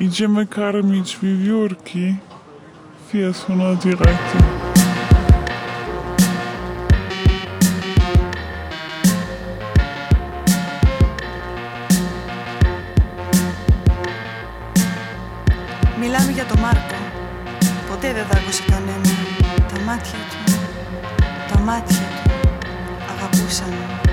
Idziemy 0.00 0.46
karmić 0.46 1.18
wiewiórki. 1.22 2.16
Fiesuna 3.12 3.74
direkty. 3.74 4.38
Μιλάμε 16.00 16.32
για 16.32 16.44
τον 16.44 16.60
Μάρκο. 16.60 16.94
Ποτέ 17.88 18.12
δεν 18.12 18.26
δάκωσε 18.30 18.62
κανένα. 18.70 19.14
Τα 19.68 19.80
μάτια 19.86 20.18
του, 20.30 20.52
τα 21.52 21.58
μάτια 21.58 21.96
του 21.96 22.30
αγαπούσαν, 23.10 23.72
αλλά 23.72 23.86
φοβισμένα. 23.86 24.07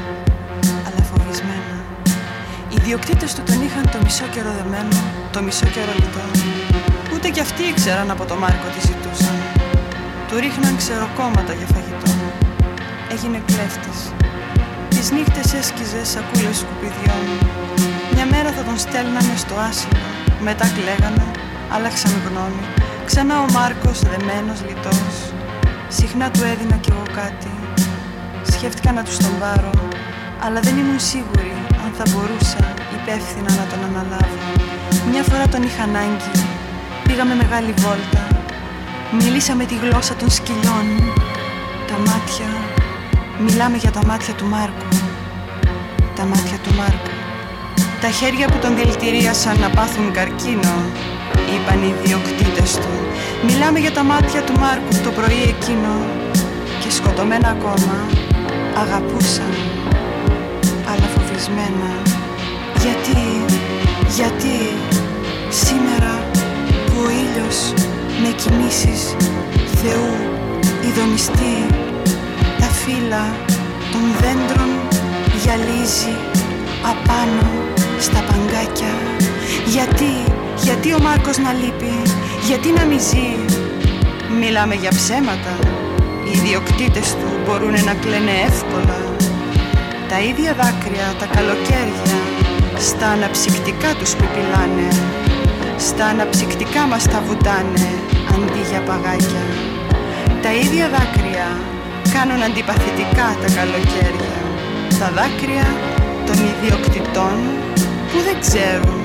Οι 2.86 2.88
διοκτήτες 2.88 3.34
του 3.36 3.44
τον 3.50 3.62
είχαν 3.66 3.86
το 3.92 4.00
μισό 4.04 4.26
καιρό 4.34 4.52
δεμένο, 4.60 4.98
το 5.32 5.40
μισό 5.42 5.68
καιρό 5.76 5.94
λιτό. 6.02 6.26
Ούτε 7.14 7.28
κι 7.30 7.40
αυτοί 7.40 7.64
ήξεραν 7.72 8.12
από 8.12 8.26
τον 8.26 8.38
Μάρκο 8.38 8.68
τι 8.74 8.80
ζητούσαν. 8.88 9.38
Του 10.28 10.36
ρίχναν 10.44 10.74
ξεροκόμματα 10.82 11.54
για 11.60 11.68
φαγητό. 11.74 12.12
Έγινε 13.14 13.40
κλέφτης. 13.50 14.00
Τις 14.90 15.12
νύχτες 15.16 15.54
έσκιζε 15.60 16.02
σακούλες 16.14 16.58
σκουπιδιών. 16.62 17.26
Μια 18.14 18.26
μέρα 18.34 18.50
θα 18.58 18.64
τον 18.68 18.78
στέλνανε 18.84 19.36
στο 19.44 19.56
άσυλο. 19.70 20.06
Μετά 20.48 20.66
κλαίγανε, 20.76 21.26
άλλαξαν 21.76 22.14
γνώμη. 22.28 22.66
Ξανά 23.10 23.36
ο 23.46 23.48
Μάρκος 23.56 24.00
δεμένος 24.12 24.60
λιτός. 24.68 25.16
Συχνά 25.98 26.28
του 26.32 26.42
έδινα 26.52 26.78
κι 26.84 26.92
εγώ 26.94 27.06
κάτι. 27.20 27.52
Σκέφτηκα 28.54 28.92
να 28.92 29.04
τους 29.04 29.18
τον 29.18 29.34
πάρω, 29.42 29.74
αλλά 30.46 30.60
δεν 30.60 30.78
ήμουν 30.82 31.00
σίγουρη 31.00 31.55
αν 31.55 31.55
θα 31.98 32.04
μπορούσα 32.12 32.62
υπεύθυνα 32.98 33.52
να 33.60 33.66
τον 33.72 33.80
αναλάβω. 33.90 34.38
Μια 35.12 35.24
φορά 35.24 35.48
τον 35.48 35.62
είχα 35.64 35.84
ανάγκη. 35.84 36.32
Πήγαμε 37.04 37.36
μεγάλη 37.36 37.74
βόλτα. 37.84 38.24
Μίλησα 39.20 39.56
με 39.56 39.66
τη 39.66 39.76
γλώσσα 39.76 40.16
των 40.16 40.30
σκυλιών. 40.30 40.88
Τα 41.90 41.98
μάτια. 42.08 42.50
Μιλάμε 43.46 43.78
για 43.78 43.92
τα 43.92 44.02
μάτια 44.06 44.34
του 44.34 44.46
Μάρκου. 44.46 44.90
Τα 46.16 46.26
μάτια 46.26 46.58
του 46.64 46.74
Μάρκου. 46.80 47.14
Τα 48.02 48.10
χέρια 48.10 48.48
που 48.48 48.58
τον 48.62 48.76
δηλητηρίασαν 48.76 49.60
να 49.60 49.70
πάθουν 49.70 50.12
καρκίνο, 50.12 50.76
είπαν 51.54 51.82
οι 51.84 51.94
διοκτήτες 52.04 52.72
του. 52.76 52.94
Μιλάμε 53.46 53.80
για 53.80 53.92
τα 53.92 54.04
μάτια 54.04 54.42
του 54.44 54.60
Μάρκου 54.60 54.94
το 55.04 55.12
πρωί 55.12 55.42
εκείνο 55.54 55.94
και 56.82 56.92
σκοτωμένα 56.92 57.50
ακόμα 57.50 57.96
αγαπούσαν, 58.84 59.54
αλλά 61.36 61.44
φοβισμένα. 61.44 61.92
Γιατί, 62.82 63.22
γιατί 64.16 64.58
σήμερα 65.50 66.14
που 66.86 66.98
ο 67.06 67.10
ήλιος 67.10 67.74
με 68.22 68.30
κινήσεις 68.42 69.16
Θεού 69.82 70.14
ειδονιστεί. 70.88 71.56
Τα 72.60 72.66
φύλλα 72.66 73.36
των 73.92 74.02
δέντρων 74.22 74.70
γυαλίζει 75.42 76.16
απάνω 76.92 77.50
στα 78.00 78.20
παγκάκια. 78.28 78.94
Γιατί, 79.66 80.14
γιατί 80.62 80.94
ο 80.94 81.00
Μάρκος 81.02 81.38
να 81.38 81.54
λείπει 81.54 82.02
Γιατί 82.48 82.72
να 82.72 82.86
μη 82.86 82.98
ζει. 83.00 83.30
Μιλάμε 84.40 84.76
για 84.76 84.90
ψέματα. 84.90 85.54
Οι 86.26 86.38
ιδιοκτήτες 86.38 87.12
του 87.12 87.28
μπορούν 87.46 87.72
να 87.72 87.94
κλαίνε 87.94 88.32
εύκολα 88.48 89.15
Τα 90.10 90.20
ίδια 90.20 90.54
δάκρυα 90.54 91.08
τα 91.20 91.26
καλοκαίρια 91.26 92.18
Στα 92.78 93.08
αναψυκτικά 93.08 93.96
τους 94.00 94.16
πιπιλάνε 94.16 94.88
Στα 95.78 96.06
αναψυκτικά 96.06 96.82
μας 96.88 97.04
τα 97.04 97.22
βουτάνε 97.28 97.96
Αντί 98.36 98.62
για 98.70 98.82
παγάκια. 98.82 99.44
Τα 100.42 100.52
ίδια 100.54 100.86
δάκρυα 100.96 101.48
κάνουν 102.14 102.42
αντιπαθητικά 102.48 103.28
τα 103.42 103.50
καλοκαίρια. 103.58 104.38
Τα 105.00 105.08
δάκρυα 105.18 105.68
των 106.26 106.38
ιδιοκτητών 106.52 107.38
που 108.10 108.18
δεν 108.28 108.38
ξέρουν 108.46 109.02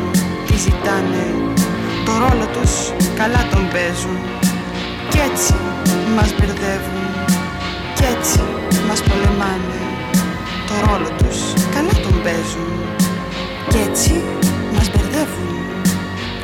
τι 0.47 0.55
ζητάνε. 0.65 1.27
Το 2.05 2.13
ρόλο 2.23 2.47
τους 2.55 2.73
καλά 3.19 3.43
τον 3.53 3.69
παίζουν. 3.73 4.19
Κι 5.11 5.21
έτσι 5.29 5.55
μας 6.17 6.31
μπερδεύουν. 6.37 7.05
Κι 7.97 8.05
έτσι 8.15 8.41
μας 8.89 9.01
πολεμάνε 9.03 9.90
το 10.71 10.77
ρόλο 10.87 11.11
τους. 11.19 11.39
Καλά 11.75 11.95
τον 12.03 12.23
παίζουν. 12.23 12.71
Κι 13.69 13.79
έτσι 13.89 14.23
μας 14.75 14.91
μπερδεύουν. 14.91 15.55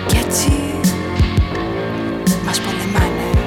Κι 0.06 0.16
έτσι 0.24 0.50
μας 2.44 2.60
πολεμάνε 2.60 3.45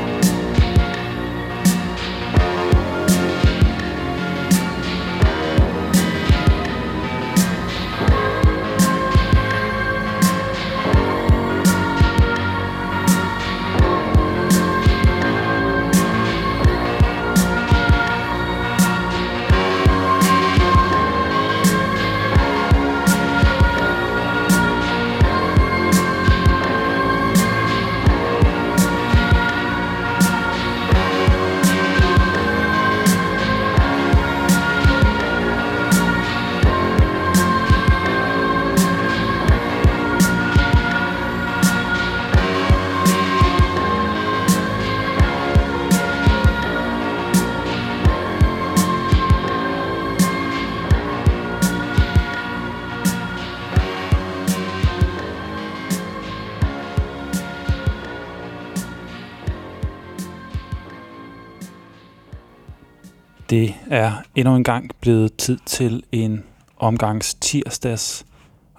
endnu 64.40 64.56
en 64.56 64.64
gang 64.64 64.92
blevet 65.02 65.36
tid 65.38 65.58
til 65.66 66.04
en 66.12 66.44
omgangs 66.78 67.34
tirsdags 67.34 68.26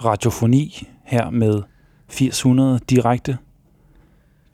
radiofoni 0.05 0.89
her 1.05 1.31
med 1.31 1.63
800 2.09 2.81
direkte. 2.91 3.39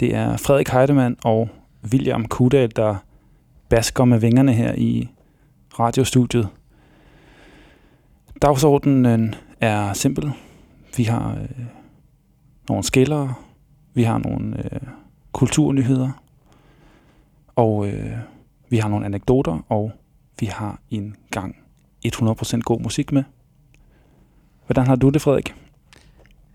Det 0.00 0.14
er 0.14 0.36
Frederik 0.36 0.68
Heidemann 0.68 1.16
og 1.24 1.48
William 1.92 2.28
Kudal, 2.28 2.70
der 2.76 2.96
basker 3.68 4.04
med 4.04 4.18
vingerne 4.18 4.52
her 4.52 4.74
i 4.74 5.08
radiostudiet. 5.78 6.48
Dagsordenen 8.42 9.34
er 9.60 9.92
simpel. 9.92 10.32
Vi 10.96 11.04
har 11.04 11.30
øh, 11.30 11.64
nogle 12.68 12.84
skillere, 12.84 13.34
vi 13.94 14.02
har 14.02 14.18
nogle 14.18 14.64
øh, 14.64 14.80
kulturnyheder, 15.32 16.10
og 17.56 17.88
øh, 17.88 18.16
vi 18.68 18.76
har 18.76 18.88
nogle 18.88 19.06
anekdoter, 19.06 19.64
og 19.68 19.92
vi 20.40 20.46
har 20.46 20.80
en 20.90 21.16
gang 21.30 21.56
100% 22.06 22.60
god 22.60 22.80
musik 22.80 23.12
med. 23.12 23.24
Hvordan 24.66 24.86
har 24.86 24.96
du 24.96 25.08
det, 25.08 25.22
Frederik? 25.22 25.54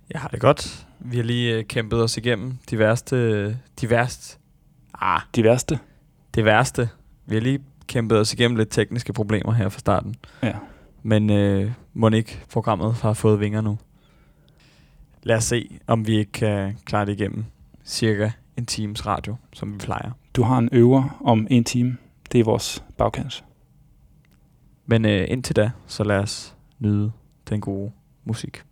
Jeg 0.09 0.21
har 0.21 0.27
det 0.27 0.39
godt. 0.39 0.87
Vi 0.99 1.15
har 1.17 1.23
lige 1.23 1.55
øh, 1.55 1.65
kæmpet 1.65 2.03
os 2.03 2.17
igennem 2.17 2.57
de 2.69 2.79
værste... 2.79 3.47
De 3.81 3.89
værste... 3.89 4.37
Ah, 4.93 5.22
De 5.35 5.43
værste? 5.43 5.79
det 6.35 6.45
værste. 6.45 6.89
Vi 7.25 7.35
har 7.35 7.41
lige 7.41 7.59
kæmpet 7.87 8.19
os 8.19 8.33
igennem 8.33 8.57
lidt 8.57 8.69
tekniske 8.69 9.13
problemer 9.13 9.51
her 9.51 9.69
fra 9.69 9.79
starten. 9.79 10.16
Ja. 10.43 10.53
Men 11.03 11.29
øh, 11.29 11.72
må 11.93 12.09
ikke 12.09 12.41
programmet 12.51 12.93
har 12.93 13.13
fået 13.13 13.39
vinger 13.39 13.61
nu. 13.61 13.77
Lad 15.23 15.35
os 15.35 15.43
se, 15.43 15.79
om 15.87 16.07
vi 16.07 16.17
ikke 16.17 16.31
kan 16.31 16.77
klare 16.85 17.05
det 17.05 17.11
igennem 17.19 17.45
cirka 17.85 18.31
en 18.57 18.66
times 18.66 19.05
radio, 19.05 19.35
som 19.53 19.73
vi 19.73 19.77
plejer. 19.77 20.11
Du 20.35 20.43
har 20.43 20.57
en 20.57 20.69
øver 20.72 21.22
om 21.25 21.47
en 21.49 21.63
time. 21.63 21.97
Det 22.31 22.39
er 22.39 22.43
vores 22.43 22.84
bagkant. 22.97 23.43
Men 24.91 25.05
øh, 25.05 25.26
indtil 25.29 25.55
da, 25.55 25.72
så 25.88 26.03
lad 26.03 26.20
os 26.20 26.55
nyde 26.79 27.11
den 27.49 27.61
gode 27.61 27.91
musik. 28.23 28.64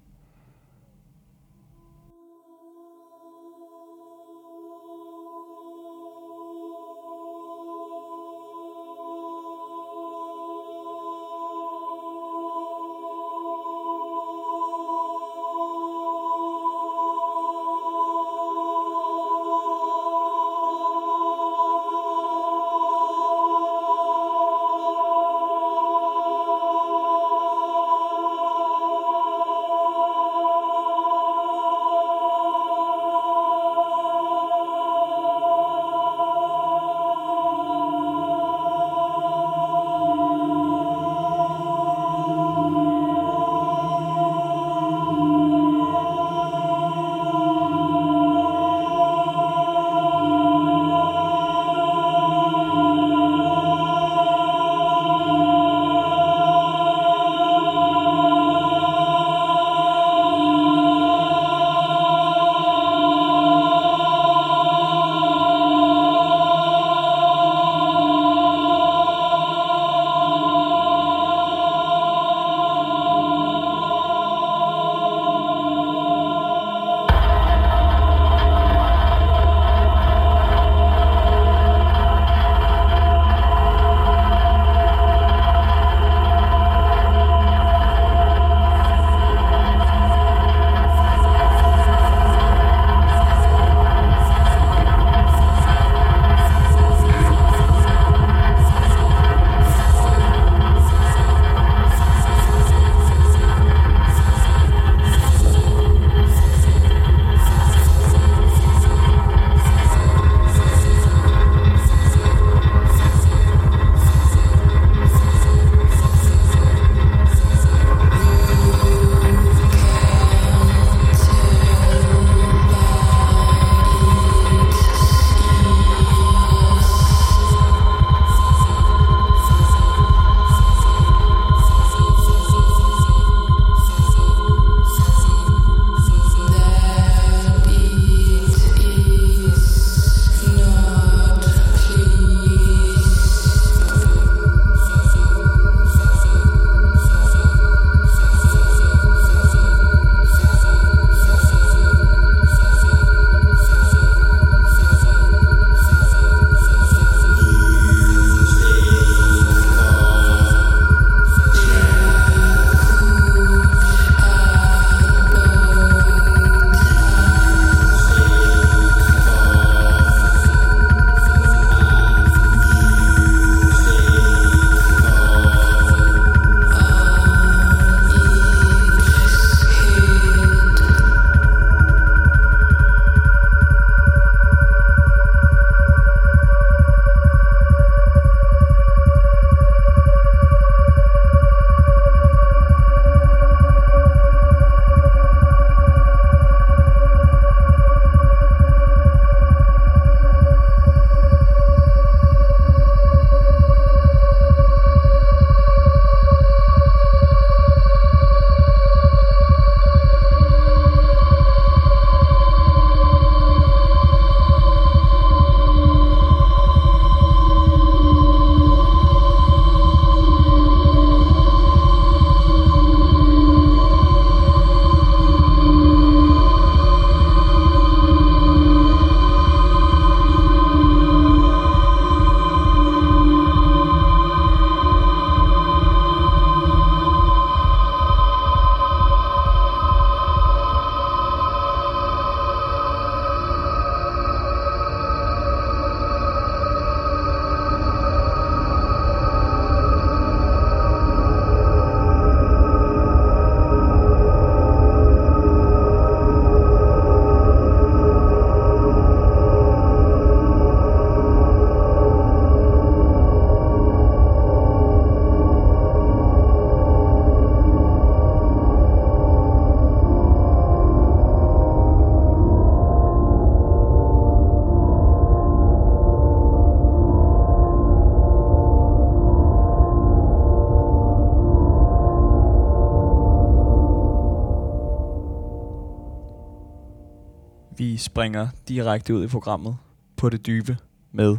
Springer 287.99 288.47
direkte 288.67 289.15
ud 289.15 289.23
i 289.23 289.27
programmet 289.27 289.77
på 290.17 290.29
det 290.29 290.45
dybe 290.45 290.77
med 291.11 291.37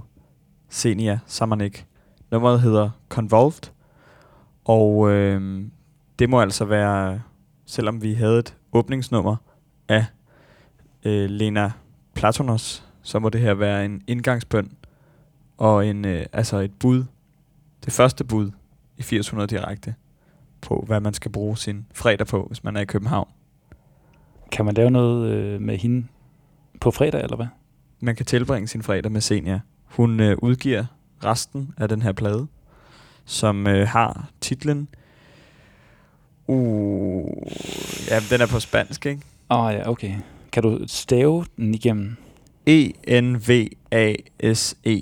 Senia 0.68 1.18
Samanik. 1.26 1.86
Nummeret 2.30 2.60
hedder 2.60 2.90
Convolved, 3.08 3.70
og 4.64 5.10
øh, 5.10 5.64
det 6.18 6.30
må 6.30 6.40
altså 6.40 6.64
være, 6.64 7.22
selvom 7.66 8.02
vi 8.02 8.14
havde 8.14 8.38
et 8.38 8.56
åbningsnummer 8.72 9.36
af 9.88 10.04
øh, 11.04 11.30
Lena 11.30 11.72
Platonos, 12.14 12.86
så 13.02 13.18
må 13.18 13.28
det 13.28 13.40
her 13.40 13.54
være 13.54 13.84
en 13.84 14.02
indgangsbøn 14.06 14.72
og 15.58 15.86
en, 15.86 16.04
øh, 16.04 16.26
altså 16.32 16.56
et 16.56 16.72
bud, 16.72 17.04
det 17.84 17.92
første 17.92 18.24
bud 18.24 18.50
i 18.96 19.02
800 19.18 19.46
direkte 19.56 19.94
på, 20.60 20.84
hvad 20.86 21.00
man 21.00 21.14
skal 21.14 21.30
bruge 21.32 21.58
sin 21.58 21.86
fredag 21.94 22.26
på, 22.26 22.44
hvis 22.44 22.64
man 22.64 22.76
er 22.76 22.80
i 22.80 22.84
København. 22.84 23.28
Kan 24.52 24.64
man 24.64 24.74
lave 24.74 24.90
noget 24.90 25.30
øh, 25.30 25.60
med 25.60 25.76
hende 25.78 26.06
på 26.80 26.90
fredag, 26.90 27.22
eller 27.22 27.36
hvad? 27.36 27.46
Man 28.00 28.16
kan 28.16 28.26
tilbringe 28.26 28.68
sin 28.68 28.82
fredag 28.82 29.12
med 29.12 29.20
Senia. 29.20 29.60
Hun 29.84 30.20
øh, 30.20 30.36
udgiver 30.42 30.84
resten 31.24 31.74
af 31.76 31.88
den 31.88 32.02
her 32.02 32.12
plade, 32.12 32.46
som 33.24 33.66
øh, 33.66 33.88
har 33.88 34.30
titlen... 34.40 34.88
Uh, 36.46 37.26
ja, 38.08 38.20
den 38.30 38.40
er 38.40 38.46
på 38.46 38.60
spansk, 38.60 39.06
ikke? 39.06 39.22
Åh 39.50 39.64
oh, 39.64 39.74
ja, 39.74 39.88
okay. 39.90 40.14
Kan 40.52 40.62
du 40.62 40.80
stave 40.86 41.44
den 41.56 41.74
igennem? 41.74 42.16
E 42.66 42.92
E-N-V-A-S-E. 43.06 44.96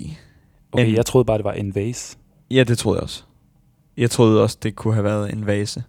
Okay, 0.71 0.87
En- 0.87 0.95
jeg 0.95 1.05
troede 1.05 1.25
bare, 1.25 1.37
det 1.37 1.45
var 1.45 1.53
en 1.53 1.75
vase. 1.75 2.17
Ja, 2.51 2.63
det 2.63 2.77
troede 2.77 2.97
jeg 2.97 3.03
også. 3.03 3.23
Jeg 3.97 4.11
troede 4.11 4.43
også, 4.43 4.57
det 4.63 4.75
kunne 4.75 4.93
have 4.93 5.03
været 5.03 5.33
en 5.33 5.45
vase. 5.45 5.83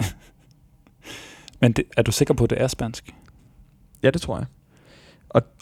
Men 1.60 1.72
det, 1.72 1.84
er 1.96 2.02
du 2.02 2.12
sikker 2.12 2.34
på, 2.34 2.44
at 2.44 2.50
det 2.50 2.62
er 2.62 2.66
spansk? 2.68 3.14
Ja, 4.02 4.10
det 4.10 4.20
tror 4.20 4.36
jeg. 4.36 4.46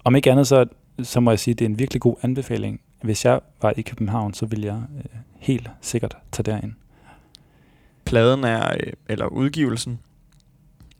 Om 0.04 0.16
ikke 0.16 0.30
andet, 0.30 0.46
så, 0.46 0.66
så 1.02 1.20
må 1.20 1.30
jeg 1.30 1.38
sige, 1.38 1.52
at 1.52 1.58
det 1.58 1.64
er 1.64 1.68
en 1.68 1.78
virkelig 1.78 2.00
god 2.00 2.16
anbefaling. 2.22 2.80
Hvis 3.02 3.24
jeg 3.24 3.40
var 3.62 3.74
i 3.76 3.82
København, 3.82 4.34
så 4.34 4.46
ville 4.46 4.66
jeg 4.66 4.82
øh, 4.96 5.20
helt 5.38 5.70
sikkert 5.80 6.16
tage 6.32 6.52
derind. 6.52 6.72
Pladen 8.04 8.44
er, 8.44 8.72
øh, 8.72 8.92
eller 9.08 9.26
udgivelsen, 9.26 10.00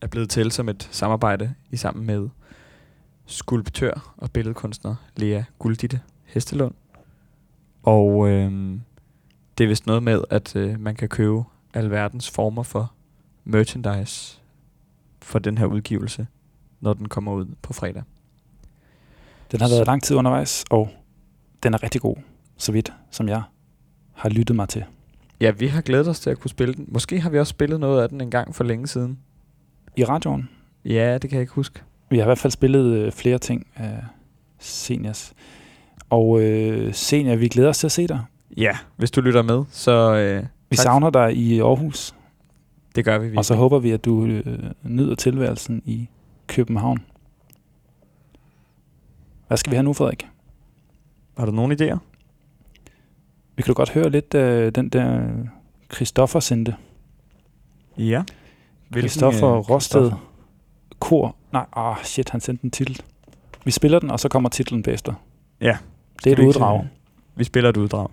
er 0.00 0.06
blevet 0.06 0.30
til 0.30 0.52
som 0.52 0.68
et 0.68 0.88
samarbejde 0.90 1.54
i 1.70 1.76
sammen 1.76 2.06
med 2.06 2.28
skulptør 3.26 4.14
og 4.16 4.30
billedkunstner 4.30 4.94
Lea 5.16 5.42
Gulditte 5.58 6.00
Hestelund. 6.24 6.74
Og 7.82 8.28
øh, 8.28 8.78
det 9.58 9.64
er 9.64 9.68
vist 9.68 9.86
noget 9.86 10.02
med, 10.02 10.24
at 10.30 10.56
øh, 10.56 10.80
man 10.80 10.94
kan 10.94 11.08
købe 11.08 11.44
alverdens 11.74 12.30
former 12.30 12.62
for 12.62 12.92
merchandise 13.44 14.40
for 15.22 15.38
den 15.38 15.58
her 15.58 15.66
udgivelse, 15.66 16.26
når 16.80 16.94
den 16.94 17.08
kommer 17.08 17.32
ud 17.32 17.46
på 17.62 17.72
fredag. 17.72 18.02
Den 19.54 19.60
har 19.62 19.68
været 19.68 19.86
lang 19.86 20.02
tid 20.02 20.16
undervejs, 20.16 20.64
og 20.70 20.88
den 21.62 21.74
er 21.74 21.82
rigtig 21.82 22.00
god, 22.00 22.16
så 22.56 22.72
vidt 22.72 22.92
som 23.10 23.28
jeg 23.28 23.42
har 24.14 24.28
lyttet 24.28 24.56
mig 24.56 24.68
til. 24.68 24.84
Ja, 25.40 25.50
vi 25.50 25.66
har 25.66 25.80
glædet 25.80 26.08
os 26.08 26.20
til 26.20 26.30
at 26.30 26.38
kunne 26.40 26.50
spille 26.50 26.74
den. 26.74 26.84
Måske 26.88 27.20
har 27.20 27.30
vi 27.30 27.38
også 27.38 27.50
spillet 27.50 27.80
noget 27.80 28.02
af 28.02 28.08
den 28.08 28.20
en 28.20 28.30
gang 28.30 28.54
for 28.54 28.64
længe 28.64 28.86
siden. 28.86 29.18
I 29.96 30.04
radioen, 30.04 30.48
Ja, 30.84 31.18
det 31.18 31.30
kan 31.30 31.36
jeg 31.36 31.40
ikke 31.40 31.52
huske. 31.52 31.80
vi 32.10 32.16
har 32.16 32.24
i 32.24 32.26
hvert 32.26 32.38
fald 32.38 32.50
spillet 32.50 32.84
øh, 32.96 33.12
flere 33.12 33.38
ting 33.38 33.66
af 33.76 33.98
Seniors. 34.58 35.32
Og 36.10 36.40
øh, 36.40 36.94
Senior, 36.94 37.36
vi 37.36 37.48
glæder 37.48 37.68
os 37.68 37.78
til 37.78 37.86
at 37.86 37.92
se 37.92 38.06
dig. 38.06 38.20
Ja, 38.56 38.76
hvis 38.96 39.10
du 39.10 39.20
lytter 39.20 39.42
med, 39.42 39.64
så 39.70 40.14
øh, 40.14 40.42
Vi 40.70 40.76
Tak. 40.76 40.82
savner 40.82 41.10
dig 41.10 41.36
i 41.36 41.60
Aarhus, 41.60 42.14
det 42.94 43.04
gør 43.04 43.18
vi 43.18 43.22
virkelig. 43.24 43.38
og 43.38 43.44
så 43.44 43.54
håber 43.54 43.78
vi, 43.78 43.90
at 43.90 44.04
du 44.04 44.24
øh, 44.26 44.44
nyder 44.82 45.14
tilværelsen 45.14 45.82
i 45.84 46.08
København. 46.46 46.98
Hvad 49.46 49.56
skal 49.56 49.70
vi 49.70 49.76
have 49.76 49.82
nu, 49.82 49.92
Frederik? 49.92 50.26
Har 51.38 51.46
du 51.46 51.52
nogle 51.52 51.76
idéer? 51.80 51.98
Vi 53.56 53.62
kan 53.62 53.74
godt 53.74 53.90
høre 53.90 54.10
lidt 54.10 54.34
af 54.34 54.72
den 54.72 54.88
der 54.88 55.28
Christoffer 55.94 56.40
sendte. 56.40 56.76
Ja. 57.98 58.22
Christoffer 58.92 59.50
øh, 59.52 59.70
Rosted. 59.70 60.12
Kor. 60.98 61.36
Nej, 61.52 61.66
ah, 61.72 61.96
shit, 62.04 62.30
han 62.30 62.40
sendte 62.40 62.64
en 62.64 62.70
titel. 62.70 63.00
Vi 63.64 63.70
spiller 63.70 63.98
den, 63.98 64.10
og 64.10 64.20
så 64.20 64.28
kommer 64.28 64.48
titlen 64.48 64.82
bagefter. 64.82 65.14
Ja. 65.60 65.76
Det 66.18 66.26
er 66.26 66.32
et 66.32 66.38
ikke 66.38 66.48
uddrag. 66.48 66.82
se- 66.82 66.88
Vi 67.36 67.44
spiller 67.44 67.70
et 67.70 67.76
uddrag. 67.76 68.08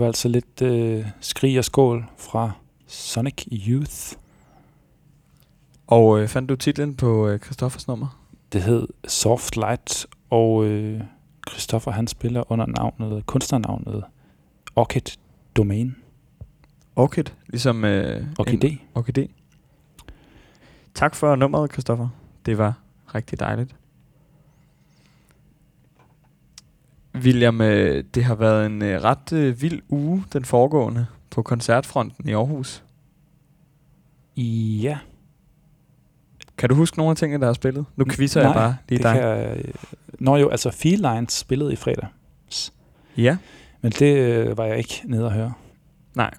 Det 0.00 0.04
var 0.04 0.08
altså 0.08 0.28
lidt 0.28 0.62
øh, 0.62 1.06
skrig 1.20 1.58
og 1.58 1.64
skål 1.64 2.04
fra 2.16 2.52
Sonic 2.86 3.46
Youth. 3.52 4.12
Og 5.86 6.20
øh, 6.20 6.28
fandt 6.28 6.48
du 6.48 6.56
titlen 6.56 6.94
på 6.94 7.28
øh, 7.28 7.38
Christoffers 7.38 7.88
nummer? 7.88 8.20
Det 8.52 8.62
hed 8.62 8.88
Soft 9.08 9.56
Light, 9.56 10.06
og 10.30 10.64
øh, 10.64 11.00
Christoffer 11.50 11.90
han 11.90 12.06
spiller 12.06 12.52
under 12.52 12.66
navnet, 12.66 13.26
kunstnernavnet 13.26 14.04
Orchid 14.76 15.16
Domain. 15.56 15.96
Orchid, 16.96 17.24
ligesom... 17.48 17.84
Øh, 17.84 18.26
Orchidé. 18.40 18.76
Orchidé. 18.98 19.26
Tak 20.94 21.14
for 21.14 21.36
nummeret, 21.36 21.72
Christoffer. 21.72 22.08
Det 22.46 22.58
var 22.58 22.74
rigtig 23.14 23.40
dejligt. 23.40 23.74
William, 27.20 27.60
øh, 27.60 28.04
det 28.14 28.24
har 28.24 28.34
været 28.34 28.66
en 28.66 28.82
øh, 28.82 29.02
ret 29.04 29.32
øh, 29.32 29.62
vild 29.62 29.82
uge, 29.88 30.24
den 30.32 30.44
foregående, 30.44 31.06
på 31.30 31.42
koncertfronten 31.42 32.28
i 32.28 32.32
Aarhus. 32.32 32.84
Ja, 34.82 34.98
Kan 36.58 36.68
du 36.68 36.74
huske 36.74 36.98
nogle 36.98 37.10
af 37.10 37.16
tingene, 37.16 37.40
der 37.44 37.48
er 37.48 37.52
spillet? 37.54 37.84
Nu 37.96 38.04
quizzer 38.10 38.40
jeg 38.42 38.54
bare 38.54 38.76
lige 38.88 38.98
det 38.98 39.04
dig. 39.04 39.14
kan. 39.20 39.72
Nå 40.18 40.36
jo, 40.36 40.48
altså 40.48 40.70
Feel 40.70 40.98
Lines 40.98 41.32
spillede 41.32 41.72
i 41.72 41.76
fredag. 41.76 42.06
Ja, 43.16 43.36
Men 43.80 43.92
det 43.92 44.16
øh, 44.16 44.58
var 44.58 44.64
jeg 44.64 44.78
ikke 44.78 45.02
nede 45.04 45.26
at 45.26 45.32
høre. 45.32 45.52
Nej. 46.14 46.30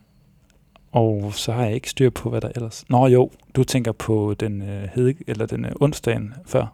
Og 0.91 1.33
så 1.33 1.51
har 1.51 1.63
jeg 1.65 1.73
ikke 1.73 1.89
styr 1.89 2.09
på, 2.09 2.29
hvad 2.29 2.41
der 2.41 2.49
ellers... 2.55 2.85
Nå 2.89 3.07
jo, 3.07 3.31
du 3.55 3.63
tænker 3.63 3.91
på 3.91 4.35
den, 4.39 4.61
øh, 4.61 4.89
hede, 4.95 5.13
eller 5.27 5.45
den 5.45 5.65
øh, 5.65 5.71
onsdagen 5.81 6.33
før. 6.45 6.65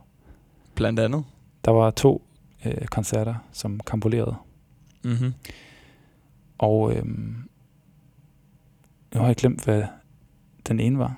blandt 0.75 0.99
andet. 0.99 1.23
Der 1.65 1.71
var 1.71 1.91
to 1.91 2.26
øh, 2.65 2.85
koncerter, 2.87 3.35
som 3.51 3.79
kampolerede. 3.79 4.35
Mm-hmm. 5.03 5.33
Og 6.57 6.95
øhm, 6.95 7.49
nu 9.13 9.19
har 9.19 9.27
jeg 9.27 9.35
glemt, 9.35 9.63
hvad 9.63 9.83
den 10.67 10.79
ene 10.79 10.99
var. 10.99 11.15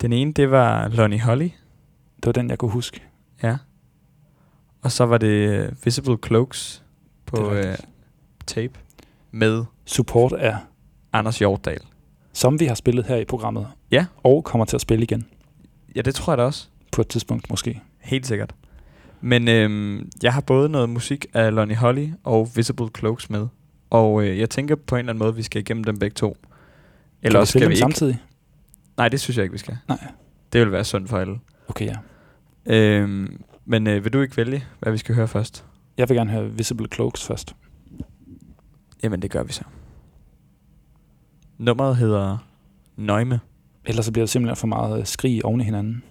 Den 0.00 0.12
ene, 0.12 0.32
det 0.32 0.50
var 0.50 0.88
Lonnie 0.88 1.20
Holly. 1.20 1.48
Det 2.16 2.26
var 2.26 2.32
den, 2.32 2.50
jeg 2.50 2.58
kunne 2.58 2.70
huske. 2.70 3.02
Ja. 3.42 3.56
Og 4.82 4.92
så 4.92 5.06
var 5.06 5.18
det 5.18 5.26
øh, 5.48 5.72
Visible 5.84 6.16
Cloaks 6.26 6.84
på 7.26 7.52
øh, 7.52 7.76
tape 8.46 8.80
med 9.30 9.64
Support 9.84 10.32
er, 10.38 10.56
Anders 11.12 11.38
Hjortdal. 11.38 11.80
som 12.32 12.60
vi 12.60 12.66
har 12.66 12.74
spillet 12.74 13.04
her 13.06 13.16
i 13.16 13.24
programmet. 13.24 13.68
Ja. 13.90 14.06
Og 14.22 14.44
kommer 14.44 14.64
til 14.64 14.76
at 14.76 14.80
spille 14.80 15.02
igen 15.04 15.26
Ja, 15.96 16.00
det 16.02 16.14
tror 16.14 16.32
jeg 16.32 16.38
da 16.38 16.42
også. 16.42 16.68
på 16.92 17.00
et 17.00 17.08
tidspunkt 17.08 17.50
måske. 17.50 17.80
Helt 17.98 18.26
sikkert. 18.26 18.54
Men 19.26 19.48
øhm, 19.48 20.10
jeg 20.22 20.32
har 20.32 20.40
både 20.40 20.68
noget 20.68 20.88
musik 20.88 21.26
af 21.34 21.54
Lonnie 21.54 21.76
Holly 21.76 22.08
og 22.24 22.48
Visible 22.54 22.88
Cloaks 22.98 23.30
med. 23.30 23.46
Og 23.90 24.24
øh, 24.24 24.38
jeg 24.38 24.50
tænker 24.50 24.74
på 24.74 24.94
en 24.94 24.98
eller 24.98 25.12
anden 25.12 25.18
måde, 25.18 25.28
at 25.28 25.36
vi 25.36 25.42
skal 25.42 25.60
igennem 25.60 25.84
dem 25.84 25.98
begge 25.98 26.14
to. 26.14 26.36
Eller 27.22 27.40
også 27.40 27.50
skal 27.50 27.68
vi 27.68 27.72
ikke. 27.72 27.78
samtidig? 27.78 28.18
Nej, 28.96 29.08
det 29.08 29.20
synes 29.20 29.36
jeg 29.36 29.42
ikke, 29.42 29.52
vi 29.52 29.58
skal. 29.58 29.76
Nej. 29.88 29.98
Det 30.52 30.60
vil 30.60 30.72
være 30.72 30.84
sundt 30.84 31.08
for 31.08 31.18
alle. 31.18 31.38
Okay, 31.68 31.86
ja. 31.86 31.96
Øhm, 32.66 33.40
men 33.64 33.86
øh, 33.86 34.04
vil 34.04 34.12
du 34.12 34.20
ikke 34.20 34.36
vælge, 34.36 34.64
hvad 34.80 34.92
vi 34.92 34.98
skal 34.98 35.14
høre 35.14 35.28
først? 35.28 35.64
Jeg 35.98 36.08
vil 36.08 36.16
gerne 36.16 36.30
høre 36.30 36.50
Visible 36.50 36.88
Cloaks 36.94 37.26
først. 37.26 37.56
Jamen, 39.02 39.22
det 39.22 39.30
gør 39.30 39.42
vi 39.42 39.52
så. 39.52 39.64
Nummeret 41.58 41.96
hedder 41.96 42.46
Nøgme. 42.96 43.40
Ellers 43.84 44.04
så 44.04 44.12
bliver 44.12 44.24
det 44.24 44.30
simpelthen 44.30 44.56
for 44.56 44.66
meget 44.66 45.00
øh, 45.00 45.06
skrig 45.06 45.44
oven 45.44 45.60
i 45.60 45.64
hinanden. 45.64 46.02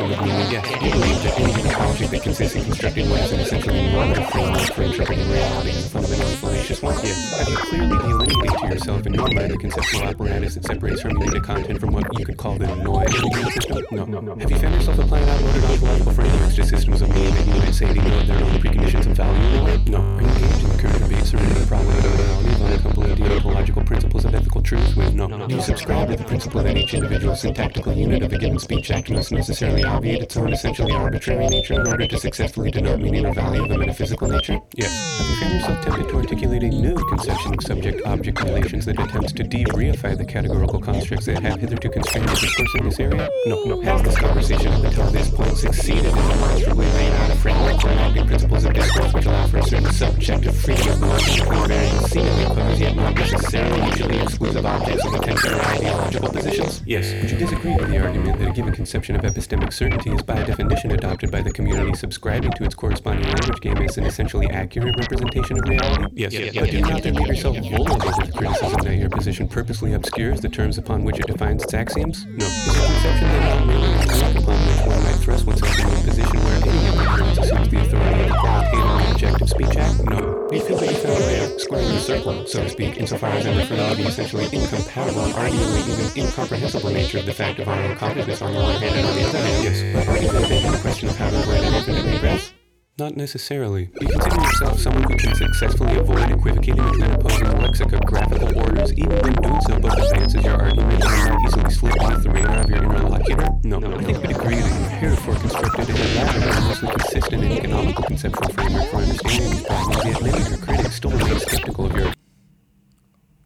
In 0.00 0.08
system 0.08 0.12
of 0.12 0.24
meaning? 0.24 0.50
Yes. 0.50 0.82
You 0.82 0.90
believe 0.90 1.22
that 1.22 1.40
any 1.40 1.74
object 1.74 2.10
that 2.10 2.22
consists 2.22 2.56
in 2.56 2.64
constructed 2.64 3.10
what 3.10 3.20
is 3.20 3.32
an 3.32 3.40
essentially 3.40 3.92
normative 3.92 4.30
framework 4.30 4.72
for 4.72 4.82
interpreting 4.82 5.30
reality 5.30 5.70
is 5.70 5.86
a 5.86 5.90
fundamentally 5.90 6.34
fallacious 6.36 6.82
one? 6.82 6.94
Yes. 7.02 7.38
Have 7.38 7.48
you 7.48 7.56
clearly 7.56 7.98
delineated 7.98 8.58
to 8.58 8.66
yourself 8.66 9.06
in 9.06 9.14
your 9.14 9.28
mind 9.28 9.50
the 9.50 9.58
conceptual 9.58 10.02
apparatus 10.04 10.54
that 10.54 10.64
separates 10.64 11.02
hermeneutic 11.02 11.42
content 11.42 11.80
from 11.80 11.92
what 11.92 12.06
you 12.18 12.24
could 12.24 12.36
call 12.36 12.56
the 12.56 12.66
noise 12.76 13.14
of 13.14 13.32
given 13.32 13.50
system? 13.52 13.84
No. 13.90 14.04
no. 14.04 14.34
Have 14.36 14.50
you 14.50 14.58
found 14.58 14.74
yourself 14.74 14.98
applying 14.98 15.28
outmoded 15.28 15.64
ontological 15.64 16.12
frameworks 16.12 16.54
to 16.56 16.64
systems 16.64 17.02
of 17.02 17.08
meaning 17.10 17.34
that 17.34 17.46
you 17.46 17.54
might 17.54 17.74
say 17.74 17.90
ignore 17.90 18.22
their 18.22 18.44
own 18.44 18.58
preconditions 18.60 19.06
of 19.06 19.16
value? 19.16 19.78
No. 19.90 20.00
Engaged 20.18 20.62
in 20.62 20.68
the 20.68 20.78
current 20.78 21.02
debate 21.02 21.24
surrounding 21.24 21.60
the 21.60 21.66
problem 21.66 21.96
of 21.96 22.04
morality 22.04 22.50
of 22.50 22.60
uncoupled 22.62 23.06
deontological 23.18 23.86
principles 23.86 24.07
of 24.24 24.34
ethical 24.34 24.62
truth 24.62 24.96
with 24.96 25.14
no? 25.14 25.28
Do 25.46 25.54
you 25.54 25.60
subscribe 25.60 26.08
to 26.08 26.16
the 26.16 26.24
principle 26.24 26.62
that 26.62 26.76
each 26.76 26.94
individual 26.94 27.36
syntactical 27.36 27.92
unit 27.92 28.22
of 28.22 28.32
a 28.32 28.38
given 28.38 28.58
speech 28.58 28.90
act 28.90 29.10
must 29.10 29.32
necessarily 29.32 29.84
obviate 29.84 30.22
its 30.22 30.36
own 30.36 30.52
essentially 30.52 30.92
arbitrary 30.92 31.46
nature 31.46 31.74
in 31.74 31.86
order 31.86 32.06
to 32.06 32.18
successfully 32.18 32.70
denote 32.70 33.00
meaning 33.00 33.26
or 33.26 33.34
value 33.34 33.64
of 33.64 33.70
a 33.70 33.78
metaphysical 33.78 34.28
nature? 34.28 34.60
Yes. 34.74 34.90
Have 35.18 35.30
you 35.30 35.36
found 35.36 35.54
yourself 35.54 35.84
tempted 35.84 36.08
to 36.08 36.16
articulate 36.16 36.62
a 36.62 36.68
new 36.68 36.94
conception 36.94 37.54
of 37.54 37.62
subject-object 37.62 38.42
relations 38.42 38.84
that 38.86 38.98
attempts 39.00 39.32
to 39.32 39.42
de-reify 39.42 40.16
the 40.16 40.24
categorical 40.24 40.80
constructs 40.80 41.26
that 41.26 41.42
have 41.42 41.60
hitherto 41.60 41.88
constrained 41.88 42.28
the 42.28 42.34
discourse 42.34 42.74
in 42.74 42.84
this 42.84 43.00
area? 43.00 43.28
No, 43.46 43.64
no. 43.64 43.80
Has 43.82 44.02
this 44.02 44.18
conversation 44.18 44.72
up 44.72 44.84
until 44.84 45.10
this 45.10 45.30
point 45.30 45.56
succeeded 45.56 46.06
in 46.06 46.14
demonstrably 46.14 46.86
laying 46.86 47.12
out 47.12 47.30
a 47.30 47.36
framework 47.36 47.80
for 47.80 47.88
enacting 47.88 48.26
principles 48.26 48.64
of 48.64 48.74
discourse 48.74 49.12
which 49.12 49.26
allow 49.26 49.46
for 49.46 49.58
a 49.58 49.62
certain 49.62 49.92
subjective 49.92 50.56
freedom 50.56 50.88
of 50.88 51.00
mind 51.00 51.40
and 51.40 51.48
order 51.48 51.74
and 51.74 52.06
seemingly 52.06 52.44
cause 52.44 52.80
yet 52.80 52.96
not 52.96 53.14
necessarily 53.14 53.80
mutually 54.08 54.22
exclusive 54.22 54.66
objects 54.66 55.04
of 55.04 55.14
attention 55.14 55.54
ideological 55.54 56.28
positions? 56.30 56.82
Yes. 56.86 57.12
Would 57.12 57.30
you 57.30 57.38
disagree 57.38 57.74
with 57.74 57.90
the 57.90 57.98
argument 57.98 58.38
that 58.38 58.48
a 58.48 58.52
given 58.52 58.72
conception 58.72 59.16
of 59.16 59.22
epistemic 59.22 59.72
certainty 59.72 60.10
is 60.10 60.22
by 60.22 60.42
definition 60.44 60.92
adopted 60.92 61.30
by 61.30 61.42
the 61.42 61.52
community 61.52 61.94
subscribing 61.94 62.52
to 62.52 62.64
its 62.64 62.74
corresponding 62.74 63.24
language 63.24 63.60
game 63.60 63.76
as 63.78 63.98
an 63.98 64.04
essentially 64.04 64.48
accurate 64.48 64.94
representation 64.98 65.58
of 65.58 65.68
reality? 65.68 66.06
Yes. 66.14 66.32
yes, 66.32 66.54
but 66.54 66.70
do 66.70 66.76
you 66.76 66.82
not 66.82 67.02
then 67.02 67.14
leave 67.14 67.28
yourself 67.28 67.56
vulnerable 67.56 68.10
to 68.10 68.26
the 68.26 68.32
criticism 68.32 68.80
that 68.82 68.96
your 68.96 69.10
position 69.10 69.48
purposely 69.48 69.92
obscures 69.92 70.40
the 70.40 70.48
terms 70.48 70.78
upon 70.78 71.04
which 71.04 71.18
it 71.18 71.26
defines 71.26 71.62
its 71.62 71.74
axioms? 71.74 72.26
No. 72.26 72.46
Is 72.46 72.66
your 72.66 72.86
conception 72.86 73.28
then 73.28 73.58
not 73.58 73.66
merely 73.66 73.92
a 73.92 74.06
ground 74.06 74.38
upon 74.38 74.66
which 74.66 74.86
one 74.86 75.02
might 75.04 75.16
thrust 75.16 75.46
oneself 75.46 75.78
into 75.78 75.88
a 75.88 76.00
position 76.04 76.38
where 76.40 76.54
any 76.56 76.90
given 76.90 77.06
occurrence 77.06 77.38
assumes 77.38 77.68
the 77.68 77.80
authority 77.80 78.22
of 78.22 78.28
the 78.28 78.38
qualitative 78.38 79.10
objective 79.12 79.48
speech 79.48 79.76
act? 79.76 80.04
No. 80.04 80.37
You 80.50 80.60
feel 80.60 80.78
that 80.78 80.90
you 80.90 80.96
found 80.96 81.52
of 81.52 81.60
squaring 81.60 81.88
the 81.88 82.00
circle, 82.00 82.46
so 82.46 82.62
to 82.62 82.70
speak, 82.70 82.96
insofar 82.96 83.28
as 83.30 83.44
in 83.44 83.54
referring 83.54 83.90
to 83.90 83.96
the 83.96 84.08
essentially 84.08 84.44
incompatible 84.44 85.20
and 85.20 85.34
arguably 85.34 85.86
even 85.86 86.24
incomprehensible 86.24 86.88
nature 86.88 87.18
of 87.18 87.26
the 87.26 87.34
fact 87.34 87.58
of 87.58 87.68
our 87.68 87.78
own 87.82 87.94
consciousness 87.96 88.40
on 88.40 88.54
the 88.54 88.60
one 88.60 88.80
hand 88.80 88.96
and 88.96 89.06
on 89.06 89.14
the 89.14 89.28
other 89.28 89.38
hand? 89.38 89.64
Yes. 89.64 90.06
But 90.06 90.72
the 90.72 90.78
question 90.80 91.10
of 91.10 91.18
how 91.18 91.28
to 91.28 91.38
avoid 91.38 91.60
an 91.60 91.74
infinite 91.74 92.14
regress? 92.14 92.57
Not 92.98 93.16
necessarily. 93.16 93.90
Do 94.00 94.06
you 94.06 94.10
consider 94.10 94.42
yourself 94.42 94.80
someone 94.80 95.04
who 95.04 95.16
can 95.16 95.32
successfully 95.36 95.96
avoid 95.98 96.32
equivocating 96.32 96.82
between 96.82 97.12
opposing 97.12 97.62
lexicographical 97.62 98.58
orders, 98.58 98.92
even 98.94 99.20
when 99.22 99.34
doing 99.34 99.60
so 99.60 99.78
both 99.78 99.96
advances 99.98 100.44
your 100.44 100.60
argument 100.60 101.04
and 101.04 101.12
will 101.12 101.28
not 101.28 101.46
easily 101.46 101.70
slip 101.70 102.00
off 102.02 102.22
the 102.24 102.30
radar 102.30 102.58
of 102.58 102.68
your 102.68 102.82
interlocutor? 102.82 103.46
No. 103.62 103.78
no. 103.78 103.96
I 103.96 104.02
think 104.02 104.18
we'd 104.20 104.32
agree 104.32 104.56
that 104.56 104.80
you've 104.80 104.90
heretofore 104.90 105.34
constructed 105.36 105.90
a 105.90 105.92
elaborate 105.92 106.56
and 106.56 106.64
mostly 106.64 106.88
consistent 106.88 107.44
and 107.44 107.52
economical 107.52 108.02
conceptual 108.02 108.48
framework 108.48 108.90
for 108.90 108.96
understanding 108.96 109.50
these 109.50 109.62
problems, 109.62 110.04
yet 110.04 110.22
many 110.22 110.42
of 110.42 110.48
your 110.48 110.58
critics 110.58 110.94
still 110.96 111.10
remain 111.12 111.38
skeptical 111.38 111.86
of 111.86 111.96
your 111.96 112.12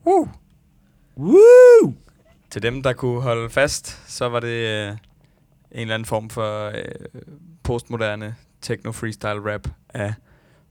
Woo! 0.05 0.29
Woo! 1.17 1.95
Til 2.51 2.63
dem, 2.63 2.83
der 2.83 2.93
kunne 2.93 3.21
holde 3.21 3.51
fast, 3.51 4.11
så 4.11 4.29
var 4.29 4.41
det 4.41 4.49
øh, 4.49 4.89
en 4.89 4.97
eller 5.73 5.95
anden 5.95 6.07
form 6.07 6.31
for 6.31 6.69
øh, 6.69 6.85
postmoderne 7.63 8.37
techno-freestyle 8.63 9.53
rap 9.53 9.69
af 9.89 10.15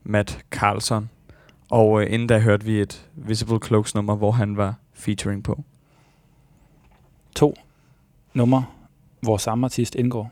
Matt 0.04 0.46
Carlson. 0.52 1.10
Og 1.70 2.02
øh, 2.02 2.14
inden 2.14 2.28
da 2.28 2.40
hørte 2.40 2.66
vi 2.66 2.82
et 2.82 3.10
Visible 3.16 3.60
Cloaks 3.66 3.96
nummer, 3.96 4.16
hvor 4.16 4.32
han 4.32 4.58
var 4.58 4.76
featuring 4.94 5.44
på. 5.44 5.64
To 7.36 7.56
numre, 8.34 8.66
hvor 9.22 9.38
samme 9.38 9.66
artist 9.66 9.96
indgår. 9.96 10.32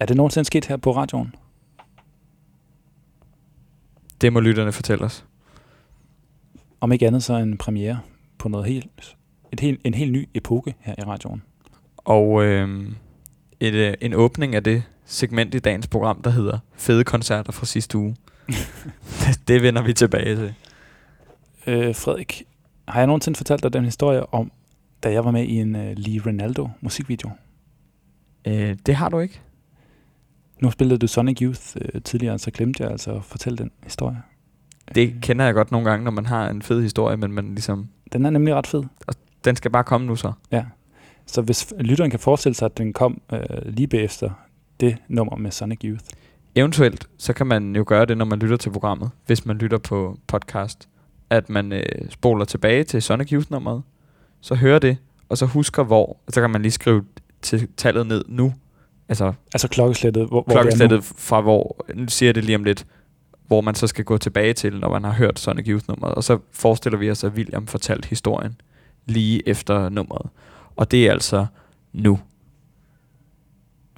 Er 0.00 0.06
det 0.06 0.16
nogensinde 0.16 0.44
sket 0.44 0.64
her 0.64 0.76
på 0.76 0.92
radioen? 0.92 1.34
Det 4.20 4.32
må 4.32 4.40
lytterne 4.40 4.72
fortælle 4.72 5.04
os. 5.04 5.24
Om 6.80 6.92
ikke 6.92 7.06
andet 7.06 7.22
så 7.22 7.36
en 7.36 7.58
premiere 7.58 8.00
på 8.38 8.48
noget 8.48 8.66
helt, 8.66 9.16
et 9.52 9.60
helt, 9.60 9.80
en 9.84 9.94
helt 9.94 10.12
ny 10.12 10.28
epoke 10.34 10.74
her 10.80 10.94
i 10.98 11.02
radioen. 11.02 11.42
Og 11.96 12.44
øh, 12.44 12.92
et, 13.60 13.74
øh, 13.74 13.94
en 14.00 14.14
åbning 14.14 14.54
af 14.54 14.64
det 14.64 14.82
segment 15.08 15.54
i 15.54 15.58
dagens 15.58 15.86
program, 15.86 16.22
der 16.22 16.30
hedder 16.30 16.58
Fede 16.74 17.04
koncerter 17.04 17.52
fra 17.52 17.66
sidste 17.66 17.98
uge. 17.98 18.16
det, 19.48 19.62
vender 19.62 19.82
vi 19.82 19.92
tilbage 19.92 20.36
til. 20.36 20.54
Øh, 21.66 21.94
Frederik, 21.94 22.42
har 22.88 23.00
jeg 23.00 23.06
nogensinde 23.06 23.36
fortalt 23.36 23.62
dig 23.62 23.72
den 23.72 23.84
historie 23.84 24.34
om, 24.34 24.52
da 25.02 25.12
jeg 25.12 25.24
var 25.24 25.30
med 25.30 25.44
i 25.44 25.60
en 25.60 25.74
uh, 25.76 25.82
Lee 25.96 26.22
Ronaldo 26.26 26.68
musikvideo? 26.80 27.30
Øh, 28.46 28.76
det 28.86 28.94
har 28.94 29.08
du 29.08 29.18
ikke. 29.18 29.40
Nu 30.62 30.70
spillede 30.70 30.98
du 30.98 31.06
Sonic 31.06 31.38
Youth 31.42 31.60
øh, 31.80 32.02
tidligere, 32.02 32.38
så 32.38 32.50
glemte 32.50 32.82
jeg 32.82 32.90
altså 32.92 33.12
at 33.14 33.24
fortælle 33.24 33.58
den 33.58 33.70
historie. 33.82 34.22
Det 34.94 35.08
Øh, 35.14 35.20
kender 35.20 35.44
jeg 35.44 35.54
godt 35.54 35.70
nogle 35.70 35.90
gange, 35.90 36.04
når 36.04 36.10
man 36.10 36.26
har 36.26 36.48
en 36.50 36.62
fed 36.62 36.82
historie, 36.82 37.16
men 37.16 37.32
man 37.32 37.48
ligesom, 37.54 37.88
Den 38.12 38.26
er 38.26 38.30
nemlig 38.30 38.54
ret 38.54 38.66
fed. 38.66 38.84
den 39.44 39.56
skal 39.56 39.70
bare 39.70 39.84
komme 39.84 40.06
nu 40.06 40.16
så. 40.16 40.32
Ja. 40.52 40.64
Så 41.26 41.42
hvis 41.42 41.74
lytteren 41.80 42.10
kan 42.10 42.20
forestille 42.20 42.54
sig, 42.54 42.66
at 42.66 42.78
den 42.78 42.92
kom 42.92 43.20
øh, 43.32 43.40
lige 43.64 43.86
bagefter 43.88 44.30
det 44.80 44.96
nummer 45.08 45.36
med 45.36 45.50
Sonic 45.50 45.78
Youth. 45.84 46.04
Eventuelt, 46.54 47.08
så 47.18 47.32
kan 47.32 47.46
man 47.46 47.76
jo 47.76 47.84
gøre 47.86 48.06
det, 48.06 48.18
når 48.18 48.24
man 48.24 48.38
lytter 48.38 48.56
til 48.56 48.70
programmet, 48.70 49.10
hvis 49.26 49.46
man 49.46 49.58
lytter 49.58 49.78
på 49.78 50.18
podcast, 50.26 50.88
at 51.30 51.50
man 51.50 51.72
øh, 51.72 51.82
spoler 52.10 52.44
tilbage 52.44 52.84
til 52.84 53.02
Sonic 53.02 53.32
Youth-nummeret, 53.32 53.82
så 54.40 54.54
hører 54.54 54.78
det, 54.78 54.96
og 55.28 55.38
så 55.38 55.46
husker 55.46 55.82
hvor, 55.82 56.06
og 56.26 56.32
så 56.32 56.40
kan 56.40 56.50
man 56.50 56.62
lige 56.62 56.72
skrive 56.72 57.04
til 57.42 57.68
tallet 57.76 58.06
ned 58.06 58.24
nu, 58.28 58.54
altså 59.08 59.32
Altså 59.54 59.68
klokkeslættet, 59.68 60.28
hvor, 60.28 60.42
hvor 60.42 60.54
klokkeslættet 60.54 61.04
fra 61.04 61.40
hvor, 61.40 61.84
nu 61.94 62.08
siger 62.08 62.28
jeg 62.28 62.34
det 62.34 62.44
lige 62.44 62.56
om 62.56 62.64
lidt, 62.64 62.86
hvor 63.46 63.60
man 63.60 63.74
så 63.74 63.86
skal 63.86 64.04
gå 64.04 64.18
tilbage 64.18 64.52
til, 64.52 64.76
når 64.80 64.90
man 64.90 65.04
har 65.04 65.12
hørt 65.12 65.38
Sonic 65.38 65.66
Youth-nummeret, 65.68 66.14
og 66.14 66.24
så 66.24 66.38
forestiller 66.52 66.98
vi 66.98 67.10
os, 67.10 67.24
at 67.24 67.32
William 67.32 67.66
fortalte 67.66 68.08
historien 68.08 68.60
lige 69.06 69.48
efter 69.48 69.88
nummeret. 69.88 70.30
Og 70.76 70.90
det 70.90 71.06
er 71.06 71.12
altså 71.12 71.46
nu. 71.92 72.18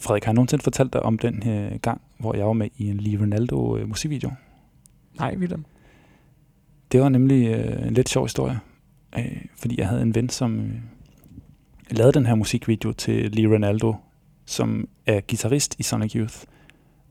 Frederik, 0.00 0.24
har 0.24 0.32
jeg 0.32 0.34
nogensinde 0.34 0.62
fortalt 0.62 0.92
dig 0.92 1.02
om 1.02 1.18
den 1.18 1.48
øh, 1.48 1.78
gang, 1.82 2.00
hvor 2.18 2.36
jeg 2.36 2.46
var 2.46 2.52
med 2.52 2.68
i 2.76 2.88
en 2.88 2.96
Lee 2.96 3.20
Ronaldo 3.20 3.76
øh, 3.76 3.88
musikvideo? 3.88 4.30
Nej, 5.18 5.36
William. 5.38 5.64
Det 6.92 7.00
var 7.00 7.08
nemlig 7.08 7.48
øh, 7.48 7.86
en 7.86 7.94
lidt 7.94 8.08
sjov 8.08 8.24
historie, 8.24 8.58
øh, 9.18 9.44
fordi 9.56 9.80
jeg 9.80 9.88
havde 9.88 10.02
en 10.02 10.14
ven, 10.14 10.28
som 10.28 10.60
øh, 10.60 10.72
lavede 11.90 12.12
den 12.12 12.26
her 12.26 12.34
musikvideo 12.34 12.92
til 12.92 13.30
Lee 13.30 13.54
Ronaldo, 13.54 13.94
som 14.46 14.88
er 15.06 15.20
guitarist 15.20 15.76
i 15.78 15.82
Sonic 15.82 16.14
Youth. 16.14 16.36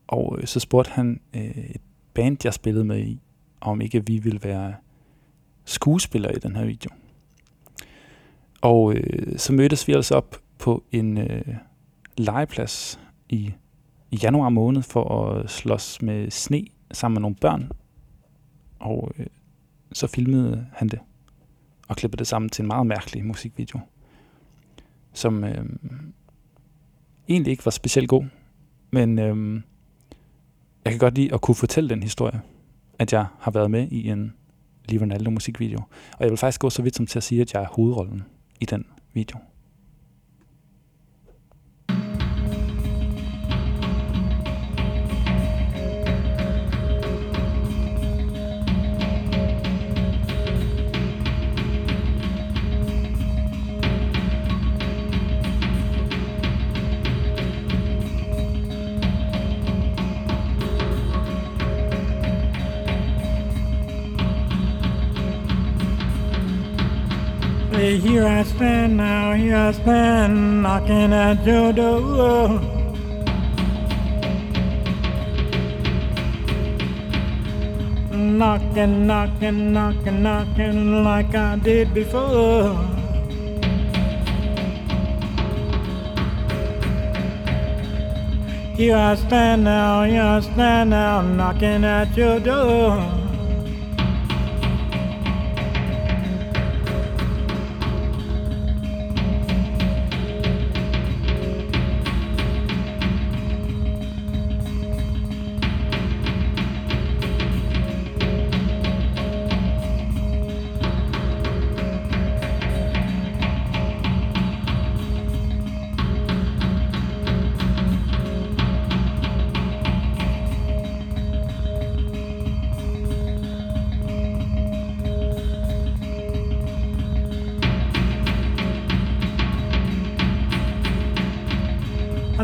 Og 0.08 0.38
øh, 0.38 0.46
så 0.46 0.60
spurgte 0.60 0.90
han 0.90 1.20
øh, 1.34 1.56
et 1.56 1.80
band, 2.14 2.36
jeg 2.44 2.54
spillede 2.54 2.84
med 2.84 2.98
i, 2.98 3.20
om 3.60 3.80
ikke 3.80 4.06
vi 4.06 4.18
ville 4.18 4.40
være 4.42 4.74
skuespillere 5.64 6.36
i 6.36 6.38
den 6.38 6.56
her 6.56 6.64
video. 6.64 6.90
Og 8.60 8.94
øh, 8.94 9.38
så 9.38 9.52
mødtes 9.52 9.88
vi 9.88 9.92
altså 9.92 10.14
op 10.14 10.36
på 10.58 10.84
en 10.92 11.18
øh, 11.18 11.42
legeplads 12.20 13.00
i, 13.28 13.52
i 14.10 14.16
januar 14.22 14.48
måned 14.48 14.82
for 14.82 15.24
at 15.24 15.50
slås 15.50 16.02
med 16.02 16.30
sne 16.30 16.64
sammen 16.92 17.14
med 17.14 17.20
nogle 17.20 17.36
børn. 17.36 17.70
Og 18.78 19.10
øh, 19.18 19.26
så 19.92 20.06
filmede 20.06 20.66
han 20.72 20.88
det 20.88 20.98
og 21.88 21.96
klippede 21.96 22.18
det 22.18 22.26
sammen 22.26 22.48
til 22.48 22.62
en 22.62 22.68
meget 22.68 22.86
mærkelig 22.86 23.24
musikvideo, 23.24 23.80
som 25.12 25.44
øh, 25.44 25.64
egentlig 27.28 27.50
ikke 27.50 27.64
var 27.64 27.70
specielt 27.70 28.08
god, 28.08 28.24
men 28.90 29.18
øh, 29.18 29.62
jeg 30.84 30.92
kan 30.92 30.98
godt 30.98 31.14
lide 31.14 31.34
at 31.34 31.40
kunne 31.40 31.54
fortælle 31.54 31.90
den 31.90 32.02
historie, 32.02 32.40
at 32.98 33.12
jeg 33.12 33.26
har 33.38 33.50
været 33.50 33.70
med 33.70 33.88
i 33.90 34.08
en 34.08 34.34
Lee 34.88 35.00
Ronaldo 35.00 35.30
musikvideo. 35.30 35.78
Og 36.12 36.20
jeg 36.20 36.30
vil 36.30 36.38
faktisk 36.38 36.60
gå 36.60 36.70
så 36.70 36.82
vidt 36.82 36.96
som 36.96 37.06
til 37.06 37.18
at 37.18 37.22
sige, 37.22 37.40
at 37.40 37.54
jeg 37.54 37.62
er 37.62 37.66
hovedrollen 37.66 38.22
i 38.60 38.64
den 38.64 38.86
video. 39.12 39.38
Here 68.00 68.26
I 68.26 68.42
stand 68.44 68.96
now, 68.96 69.34
here 69.34 69.56
I 69.56 69.72
stand, 69.72 70.62
knocking 70.62 71.12
at 71.12 71.44
your 71.44 71.72
door. 71.72 72.48
Knocking, 78.10 79.06
knocking, 79.06 79.72
knocking, 79.72 80.22
knocking 80.22 81.04
like 81.04 81.34
I 81.34 81.56
did 81.56 81.92
before. 81.92 82.72
Here 88.76 88.96
I 88.96 89.14
stand 89.14 89.64
now, 89.64 90.04
here 90.04 90.22
I 90.22 90.40
stand 90.40 90.90
now, 90.90 91.20
knocking 91.20 91.84
at 91.84 92.16
your 92.16 92.40
door. 92.40 93.19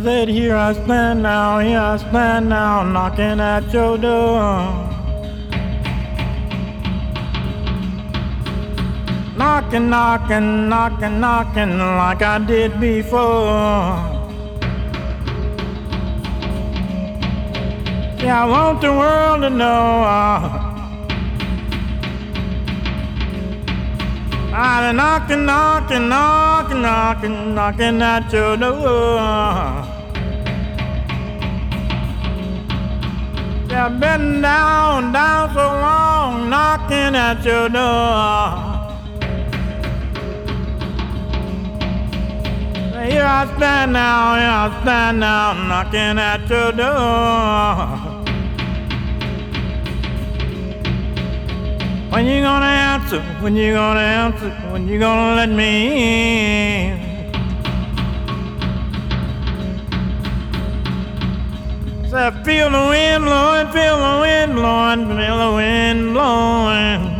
Said, 0.06 0.28
here 0.28 0.54
I 0.54 0.72
stand 0.72 1.24
now, 1.24 1.58
here 1.58 1.80
I 1.80 1.96
stand 1.96 2.48
now, 2.48 2.84
knocking 2.84 3.40
at 3.40 3.72
your 3.72 3.98
door. 3.98 4.62
Knocking, 9.36 9.90
knocking, 9.90 10.68
knocking, 10.68 11.18
knocking 11.18 11.78
like 11.78 12.22
I 12.22 12.38
did 12.38 12.78
before. 12.78 13.18
Yeah, 18.22 18.44
I 18.44 18.46
want 18.46 18.80
the 18.82 18.92
world 18.92 19.42
to 19.42 19.50
know. 19.50 20.66
Been 24.86 24.96
knocking, 24.96 25.44
knocking, 25.44 26.08
knocking, 26.08 26.80
knocking, 26.80 27.54
knocking 27.56 28.02
at 28.02 28.32
your 28.32 28.56
door. 28.56 29.85
I've 33.76 34.00
been 34.00 34.40
down, 34.40 35.12
down 35.12 35.54
so 35.54 35.60
long, 35.60 36.48
knocking 36.48 37.14
at 37.14 37.44
your 37.44 37.68
door. 37.68 38.76
Here 43.06 43.24
I 43.24 43.46
stand 43.56 43.92
now, 43.92 44.34
here 44.34 44.48
I 44.48 44.82
stand 44.82 45.20
now, 45.20 45.52
knocking 45.52 46.18
at 46.18 46.48
your 46.48 46.72
door. 46.72 48.16
When 52.10 52.26
you 52.26 52.40
gonna 52.40 52.66
answer? 52.66 53.20
When 53.42 53.54
you 53.56 53.74
gonna 53.74 54.00
answer? 54.00 54.50
When 54.72 54.88
you 54.88 54.98
gonna 54.98 55.36
let 55.36 55.50
me 55.50 56.92
in? 56.92 57.05
I 62.18 62.30
feel 62.44 62.70
the 62.70 62.88
wind 62.88 63.24
blowing, 63.24 63.68
feel 63.72 63.98
the 63.98 64.20
wind 64.22 64.54
blowing, 64.54 65.06
feel 65.06 65.38
the 65.38 65.52
wind 65.54 66.14
blowing. 66.14 67.16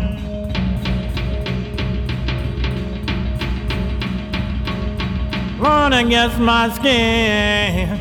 Blowing 5.58 5.92
against 5.92 6.38
my 6.38 6.70
skin. 6.70 7.98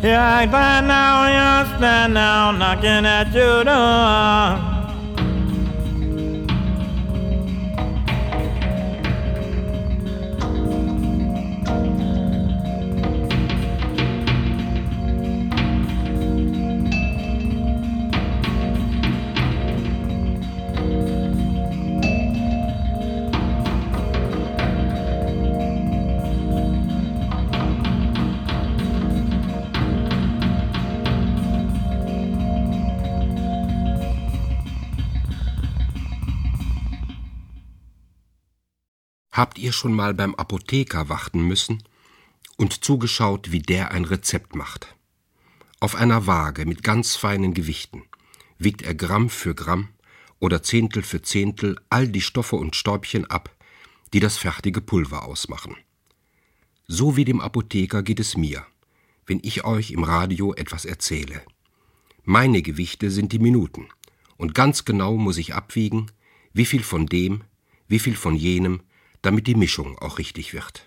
Here 0.00 0.18
I 0.18 0.46
stand 0.48 0.88
now, 0.88 1.22
I 1.24 1.76
stand 1.76 2.14
now, 2.14 2.50
knocking 2.50 3.06
at 3.06 3.32
your 3.32 3.62
door. 3.62 4.63
Habt 39.34 39.58
ihr 39.58 39.72
schon 39.72 39.92
mal 39.92 40.14
beim 40.14 40.36
Apotheker 40.36 41.08
warten 41.08 41.40
müssen 41.40 41.82
und 42.56 42.84
zugeschaut, 42.84 43.50
wie 43.50 43.58
der 43.58 43.90
ein 43.90 44.04
Rezept 44.04 44.54
macht? 44.54 44.94
Auf 45.80 45.96
einer 45.96 46.28
Waage 46.28 46.66
mit 46.66 46.84
ganz 46.84 47.16
feinen 47.16 47.52
Gewichten 47.52 48.04
wiegt 48.58 48.82
er 48.82 48.94
Gramm 48.94 49.28
für 49.28 49.56
Gramm 49.56 49.88
oder 50.38 50.62
Zehntel 50.62 51.02
für 51.02 51.20
Zehntel 51.20 51.80
all 51.90 52.06
die 52.06 52.20
Stoffe 52.20 52.54
und 52.54 52.76
Stäubchen 52.76 53.28
ab, 53.28 53.52
die 54.12 54.20
das 54.20 54.36
fertige 54.36 54.80
Pulver 54.80 55.24
ausmachen. 55.24 55.74
So 56.86 57.16
wie 57.16 57.24
dem 57.24 57.40
Apotheker 57.40 58.04
geht 58.04 58.20
es 58.20 58.36
mir, 58.36 58.64
wenn 59.26 59.40
ich 59.42 59.64
euch 59.64 59.90
im 59.90 60.04
Radio 60.04 60.54
etwas 60.54 60.84
erzähle. 60.84 61.42
Meine 62.22 62.62
Gewichte 62.62 63.10
sind 63.10 63.32
die 63.32 63.40
Minuten, 63.40 63.88
und 64.36 64.54
ganz 64.54 64.84
genau 64.84 65.16
muss 65.16 65.38
ich 65.38 65.56
abwiegen, 65.56 66.12
wie 66.52 66.66
viel 66.66 66.84
von 66.84 67.06
dem, 67.06 67.42
wie 67.88 67.98
viel 67.98 68.14
von 68.14 68.36
jenem, 68.36 68.80
damit 69.24 69.46
die 69.46 69.54
Mischung 69.54 69.98
auch 69.98 70.18
richtig 70.18 70.52
wird. 70.52 70.86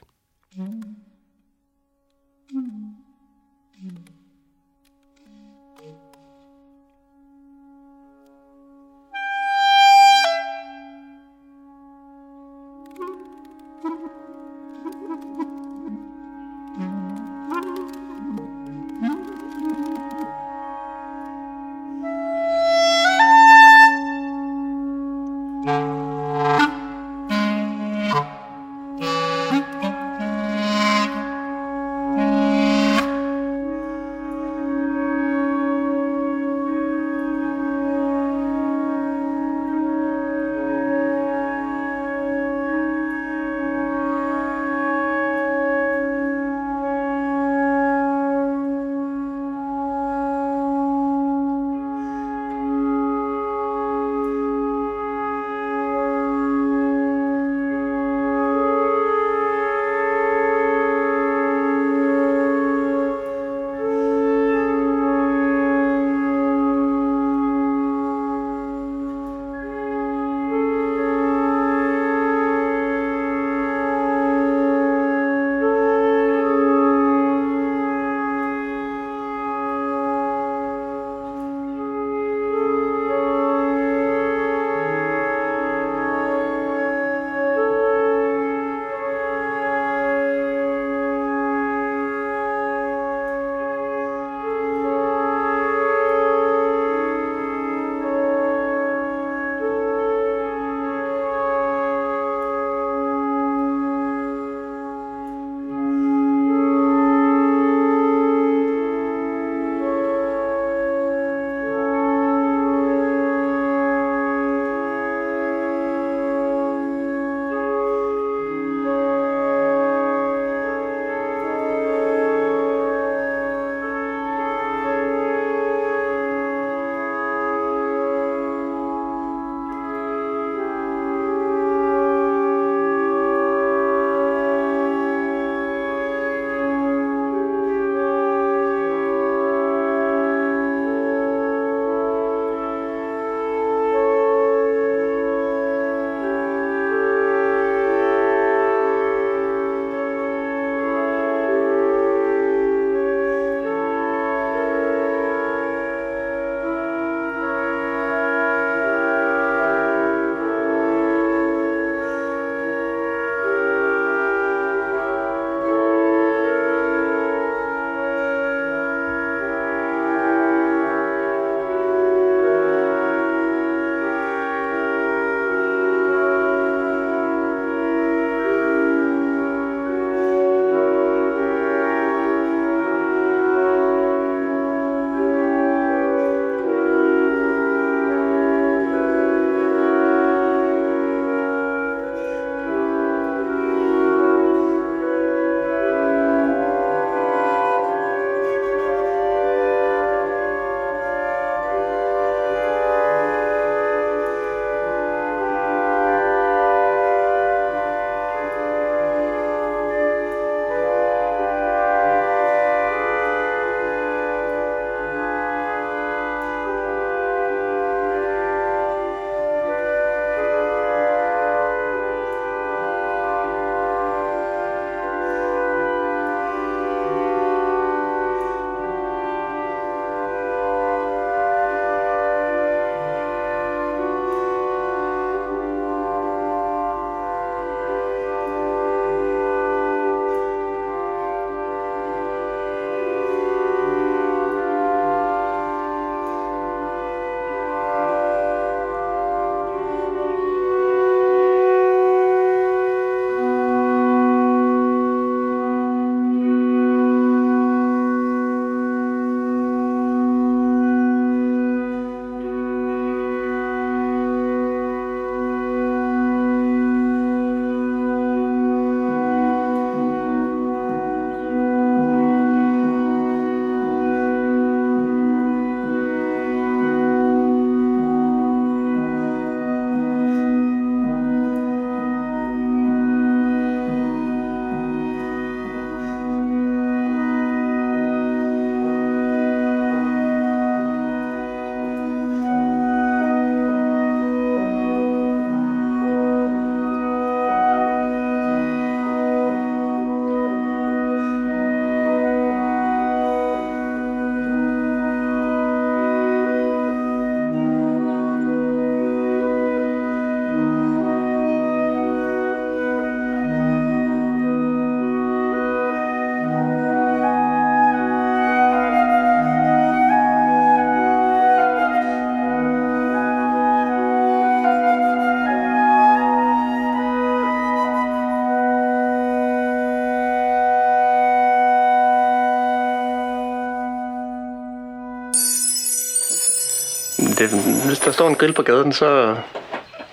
Det, 337.52 337.86
hvis 337.88 338.00
der 338.00 338.12
står 338.12 338.28
en 338.30 338.36
grill 338.36 338.54
på 338.54 338.62
gaden, 338.62 338.92
så, 338.94 339.36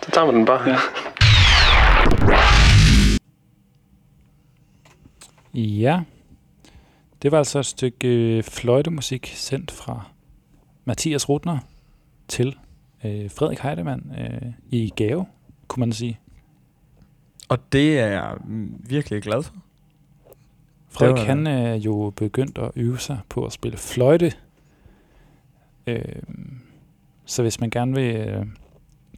så 0.02 0.10
tager 0.10 0.26
man 0.26 0.34
den 0.34 0.44
bare. 0.46 0.68
Ja. 0.70 0.78
Ja, 5.54 6.00
det 7.22 7.32
var 7.32 7.38
altså 7.38 7.58
et 7.58 7.66
stykke 7.66 8.08
øh, 8.08 8.42
fløjtemusik 8.42 9.32
sendt 9.36 9.70
fra 9.70 10.02
Mathias 10.84 11.28
Rutner 11.28 11.58
til 12.28 12.56
øh, 13.04 13.30
Frederik 13.30 13.58
Heidemann 13.58 14.12
øh, 14.18 14.52
i 14.70 14.92
gave, 14.96 15.26
kunne 15.68 15.80
man 15.80 15.92
sige. 15.92 16.18
Og 17.48 17.58
det 17.72 17.98
er 18.00 18.06
jeg 18.06 18.34
virkelig 18.88 19.22
glad 19.22 19.42
for. 19.42 19.54
Frederik, 20.90 21.16
var- 21.16 21.24
han 21.24 21.46
er 21.46 21.74
jo 21.74 22.12
begyndt 22.16 22.58
at 22.58 22.70
øve 22.76 22.98
sig 22.98 23.18
på 23.28 23.44
at 23.46 23.52
spille 23.52 23.78
fløjte. 23.78 24.32
Øh, 25.86 26.02
så 27.24 27.42
hvis 27.42 27.60
man 27.60 27.70
gerne 27.70 27.94
vil 27.94 28.16
øh, 28.16 28.46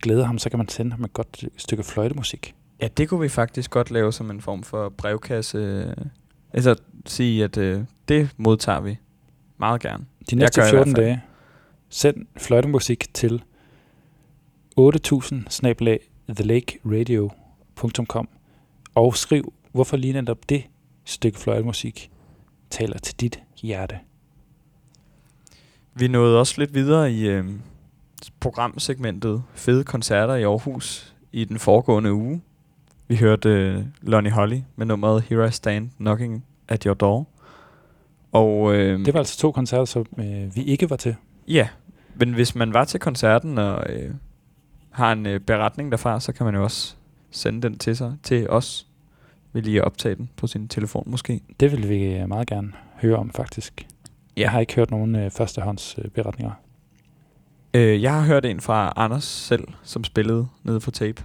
glæde 0.02 0.24
ham, 0.24 0.38
så 0.38 0.50
kan 0.50 0.58
man 0.58 0.68
sende 0.68 0.90
ham 0.90 1.04
et 1.04 1.12
godt 1.12 1.44
stykke 1.56 1.82
fløjtemusik. 1.82 2.54
Ja, 2.80 2.88
det 2.96 3.08
kunne 3.08 3.20
vi 3.20 3.28
faktisk 3.28 3.70
godt 3.70 3.90
lave 3.90 4.12
som 4.12 4.30
en 4.30 4.40
form 4.40 4.62
for 4.62 4.88
brevkasse. 4.88 5.94
Altså 6.52 6.76
sige, 7.06 7.44
at 7.44 7.56
øh, 7.56 7.84
det 8.08 8.30
modtager 8.36 8.80
vi 8.80 8.98
meget 9.58 9.80
gerne. 9.80 10.04
De 10.30 10.36
næste 10.36 10.60
gør 10.60 10.66
i 10.66 10.70
14 10.70 10.92
hvert 10.92 10.96
fald. 10.96 11.06
dage, 11.06 11.22
send 11.88 12.26
fløjtemusik 12.36 13.14
til 13.14 13.42
8000 14.76 15.44
snablag 15.48 16.00
thelakeradio.com 16.28 18.28
og 18.94 19.16
skriv, 19.16 19.52
hvorfor 19.72 19.96
lige 19.96 20.12
netop 20.12 20.48
det 20.48 20.64
stykke 21.04 21.38
fløjtemusik 21.38 22.10
taler 22.70 22.98
til 22.98 23.20
dit 23.20 23.42
hjerte. 23.62 23.98
Vi 25.94 26.08
nåede 26.08 26.40
også 26.40 26.54
lidt 26.58 26.74
videre 26.74 27.12
i 27.12 27.28
øh, 27.28 27.44
programsegmentet 28.40 29.42
Fede 29.54 29.84
koncerter 29.84 30.34
i 30.34 30.42
Aarhus 30.42 31.14
i 31.32 31.44
den 31.44 31.58
foregående 31.58 32.12
uge. 32.12 32.42
Vi 33.08 33.16
hørte 33.16 33.48
øh, 33.48 33.84
Lonnie 34.02 34.32
Holly 34.32 34.60
med 34.76 34.86
nummeret 34.86 35.22
Here 35.22 35.48
I 35.48 35.50
Stand 35.50 35.90
Knocking 35.96 36.44
at 36.68 36.82
Your 36.82 36.94
Door. 36.94 37.28
Og 38.32 38.74
øh, 38.74 39.04
Det 39.04 39.14
var 39.14 39.20
altså 39.20 39.38
to 39.38 39.52
koncerter, 39.52 39.84
som 39.84 40.06
øh, 40.18 40.56
vi 40.56 40.62
ikke 40.62 40.90
var 40.90 40.96
til. 40.96 41.16
Ja, 41.48 41.68
men 42.14 42.32
hvis 42.32 42.54
man 42.54 42.74
var 42.74 42.84
til 42.84 43.00
koncerten 43.00 43.58
og 43.58 43.86
øh, 43.90 44.14
har 44.90 45.12
en 45.12 45.26
øh, 45.26 45.40
beretning 45.40 45.92
derfra, 45.92 46.20
så 46.20 46.32
kan 46.32 46.46
man 46.46 46.54
jo 46.54 46.62
også 46.62 46.94
sende 47.30 47.62
den 47.62 47.78
til 47.78 47.96
sig 47.96 48.16
til 48.22 48.50
os. 48.50 48.86
Vi 49.52 49.60
lige 49.60 49.84
optage 49.84 50.14
den 50.14 50.30
på 50.36 50.46
sin 50.46 50.68
telefon 50.68 51.04
måske. 51.06 51.40
Det 51.60 51.72
vil 51.72 51.88
vi 51.88 52.04
øh, 52.04 52.28
meget 52.28 52.48
gerne 52.48 52.72
høre 53.02 53.16
om, 53.16 53.30
faktisk. 53.30 53.86
Ja. 54.36 54.40
Jeg 54.40 54.50
har 54.50 54.60
ikke 54.60 54.74
hørt 54.74 54.90
nogen 54.90 55.16
øh, 55.16 55.30
førstehånds 55.30 55.98
øh, 55.98 56.10
beretninger. 56.10 56.52
Øh, 57.76 58.02
jeg 58.02 58.14
har 58.14 58.20
hørt 58.26 58.44
en 58.44 58.60
fra 58.60 58.92
Anders 58.96 59.24
selv, 59.24 59.68
som 59.82 60.04
spillede 60.04 60.48
nede 60.62 60.80
på 60.80 60.90
tape, 60.90 61.22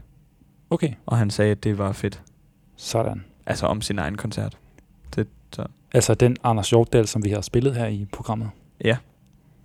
Okay, 0.70 0.94
og 1.06 1.18
han 1.18 1.30
sagde, 1.30 1.52
at 1.52 1.64
det 1.64 1.78
var 1.78 1.92
fedt. 1.92 2.22
sådan. 2.76 3.24
Altså 3.46 3.66
om 3.66 3.82
sin 3.82 4.00
egen 4.00 4.16
koncert. 4.18 4.58
Det, 5.16 5.28
så. 5.56 5.66
Altså 5.94 6.14
den 6.14 6.38
Anders 6.44 6.70
Hjortdal, 6.70 7.08
som 7.08 7.24
vi 7.24 7.30
har 7.30 7.42
spillet 7.42 7.76
her 7.76 7.88
i 7.88 8.06
programmet. 8.14 8.50
Ja, 8.84 8.98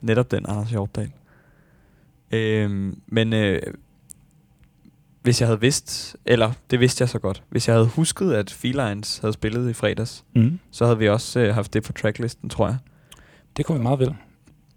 netop 0.00 0.30
den 0.30 0.46
Anders 0.48 0.70
Hjortdal. 0.70 1.10
Øhm, 2.30 3.00
men 3.06 3.32
øh, 3.32 3.62
hvis 5.22 5.40
jeg 5.40 5.48
havde 5.48 5.60
vidst, 5.60 6.16
eller 6.24 6.52
det 6.70 6.80
vidste 6.80 7.02
jeg 7.02 7.08
så 7.08 7.18
godt, 7.18 7.42
hvis 7.48 7.68
jeg 7.68 7.74
havde 7.76 7.86
husket, 7.88 8.32
at 8.32 8.50
Felines 8.50 9.18
havde 9.18 9.32
spillet 9.32 9.70
i 9.70 9.72
fredags, 9.72 10.24
Mm. 10.34 10.58
så 10.70 10.84
havde 10.84 10.98
vi 10.98 11.08
også 11.08 11.40
øh, 11.40 11.54
haft 11.54 11.74
det 11.74 11.82
på 11.82 11.92
tracklisten, 11.92 12.48
tror 12.50 12.66
jeg. 12.66 12.76
Det 13.56 13.66
kunne 13.66 13.78
vi 13.78 13.82
meget 13.82 13.98
vel. 13.98 14.14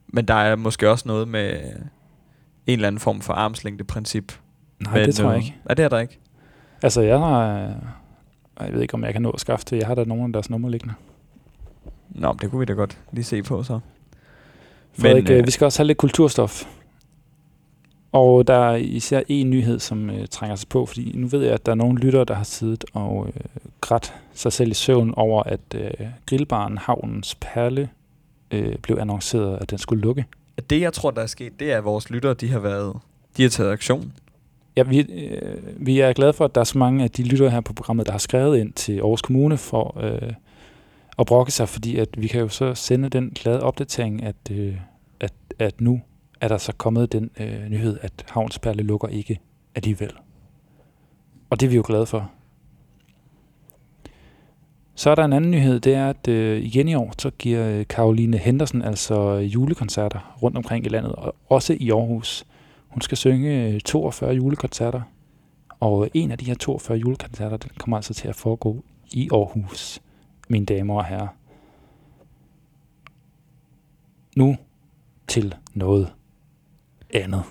Men 0.08 0.26
der 0.26 0.34
er 0.34 0.56
måske 0.56 0.90
også 0.90 1.08
noget 1.08 1.28
med 1.28 1.60
en 2.68 2.74
eller 2.74 2.88
anden 2.88 3.00
form 3.00 3.22
for 3.22 3.34
armslængdeprincip. 3.34 4.34
Nej, 4.80 5.06
det 5.06 5.16
tror 5.16 5.30
jeg 5.32 5.38
ikke. 5.40 5.56
Nej, 5.66 5.74
det 5.76 5.86
er 5.86 5.90
der 5.90 6.00
ikke. 6.00 6.20
Altså, 6.84 7.02
jeg 7.02 7.20
har... 7.20 7.64
øh, 7.64 7.72
Jeg 8.66 8.74
ved 8.74 8.82
ikke, 8.82 8.94
om 8.94 9.04
jeg 9.04 9.14
kan 9.14 9.22
nå 9.22 9.30
at 9.30 9.40
skaffe 9.40 9.66
det. 9.70 9.78
Jeg 9.78 9.88
har 9.88 9.96
da 9.96 10.04
nogle 10.04 10.24
af 10.24 10.34
deres 10.34 10.50
numre 10.50 10.72
liggende. 10.72 10.94
Nå, 12.10 12.28
men 12.32 12.40
det 12.42 12.50
kunne 12.52 12.60
vi 12.60 12.66
da 12.66 12.74
godt 12.74 12.98
lige 13.12 13.24
se 13.24 13.44
på 13.44 13.64
så. 13.64 13.80
Frederik, 15.00 15.24
Men, 15.24 15.32
øh, 15.34 15.40
øh, 15.40 15.46
vi 15.46 15.52
skal 15.52 15.66
også 15.66 15.80
have 15.80 15.88
lidt 15.88 15.98
kulturstof. 15.98 16.66
Og 18.12 18.48
der 18.48 18.54
er 18.54 18.76
især 18.76 19.22
en 19.28 19.50
nyhed, 19.50 19.80
som 19.80 20.10
øh, 20.10 20.28
trænger 20.28 20.56
sig 20.56 20.70
på, 20.70 20.86
fordi 20.86 21.12
nu 21.16 21.28
ved 21.28 21.44
jeg, 21.44 21.54
at 21.54 21.66
der 21.66 21.72
er 21.72 21.76
nogle 21.76 22.00
lyttere, 22.00 22.26
der 22.26 22.34
har 22.34 22.44
siddet 22.44 22.86
og 22.94 23.28
øh, 23.28 23.42
grædt 23.82 24.14
sig 24.34 24.54
selv 24.54 24.72
i 24.72 24.74
søvn 24.74 25.14
over, 25.18 25.44
at 25.44 25.60
øh, 25.76 25.92
grillbaren 26.26 26.78
Havnens 26.78 27.36
Perle 27.42 27.90
øh, 28.52 28.76
blev 28.78 28.98
annonceret, 29.00 29.58
at 29.62 29.70
den 29.70 29.78
skulle 29.78 30.02
lukke. 30.02 30.26
Det, 30.60 30.82
jeg 30.82 30.94
tror, 30.94 31.12
der 31.12 31.22
er 31.22 31.26
sket, 31.26 31.60
det 31.60 31.72
er, 31.72 31.78
at 31.78 31.84
vores 31.84 32.10
lyttere, 32.10 32.34
de 32.34 32.50
har 32.50 32.60
været... 32.60 32.96
De 33.38 33.42
har 33.42 33.50
taget 33.50 33.72
aktion. 33.72 34.14
Ja, 34.76 34.84
vi, 34.84 35.00
øh, 35.00 35.86
vi 35.86 36.00
er 36.00 36.14
glade 36.14 36.34
for, 36.34 36.46
at 36.46 36.56
der 36.56 36.62
er 36.62 36.66
så 36.66 36.78
mange 36.78 37.04
af 37.04 37.12
de 37.12 37.24
lyttere 37.24 37.50
her 37.50 37.62
på 37.62 37.74
programmet, 37.74 38.06
der 38.06 38.12
har 38.12 38.20
skrevet 38.20 38.58
ind 38.58 38.74
til 38.74 38.98
Aarhus 38.98 39.22
Kommune 39.22 39.58
for 39.58 40.02
øh, 40.04 40.34
at 41.20 41.26
brokke 41.26 41.52
sig, 41.52 41.70
fordi 41.70 41.98
at 41.98 42.10
vi 42.18 42.28
kan 42.28 42.42
jo 42.42 42.50
så 42.50 42.76
sende 42.76 43.10
den 43.10 43.30
glade 43.30 43.64
opdatering, 43.64 44.24
at, 44.24 44.36
øh, 44.52 44.76
at, 45.20 45.34
at 45.60 45.82
nu 45.82 46.02
er 46.42 46.48
der 46.48 46.58
så 46.58 46.74
kommet 46.78 47.12
den 47.12 47.30
øh, 47.40 47.70
nyhed, 47.70 47.98
at 48.02 48.26
Havnsperle 48.30 48.84
lukker 48.84 49.08
ikke 49.08 49.40
alligevel. 49.76 50.12
Og 51.50 51.60
det 51.60 51.66
er 51.66 51.70
vi 51.70 51.76
jo 51.76 51.84
glade 51.86 52.06
for. 52.06 52.32
Så 55.00 55.10
er 55.10 55.16
der 55.16 55.26
en 55.26 55.34
anden 55.34 55.52
nyhed, 55.52 55.80
det 55.80 55.94
er, 55.94 56.10
at 56.10 56.28
øh, 56.28 56.62
igen 56.62 56.88
i 56.88 56.96
år, 56.96 57.14
så 57.18 57.30
giver 57.30 57.70
øh, 57.70 57.86
Karoline 57.88 58.38
Henderson 58.38 58.82
altså 58.82 59.38
øh, 59.38 59.54
julekoncerter 59.54 60.38
rundt 60.42 60.58
omkring 60.58 60.86
i 60.86 60.90
landet, 60.90 61.12
og 61.12 61.36
også 61.50 61.78
i 61.80 61.92
Aarhus. 61.92 62.46
Hun 62.88 63.02
skal 63.02 63.18
synge 63.18 63.74
øh, 63.74 63.80
42 63.82 64.34
julekoncerter, 64.34 65.02
og 65.80 66.10
en 66.14 66.32
af 66.32 66.38
de 66.38 66.46
her 66.46 66.56
42 66.56 66.98
julekoncerter, 66.98 67.58
den 67.58 67.72
kommer 67.78 67.98
altså 67.98 68.14
til 68.14 68.28
at 68.28 68.36
foregå 68.36 68.84
i 69.12 69.30
Aarhus, 69.32 70.00
mine 70.50 70.66
damer 70.66 70.96
og 70.96 71.06
herrer. 71.06 71.28
Nu 74.36 74.58
til 75.28 75.56
noget 75.74 76.14
andet. 77.14 77.44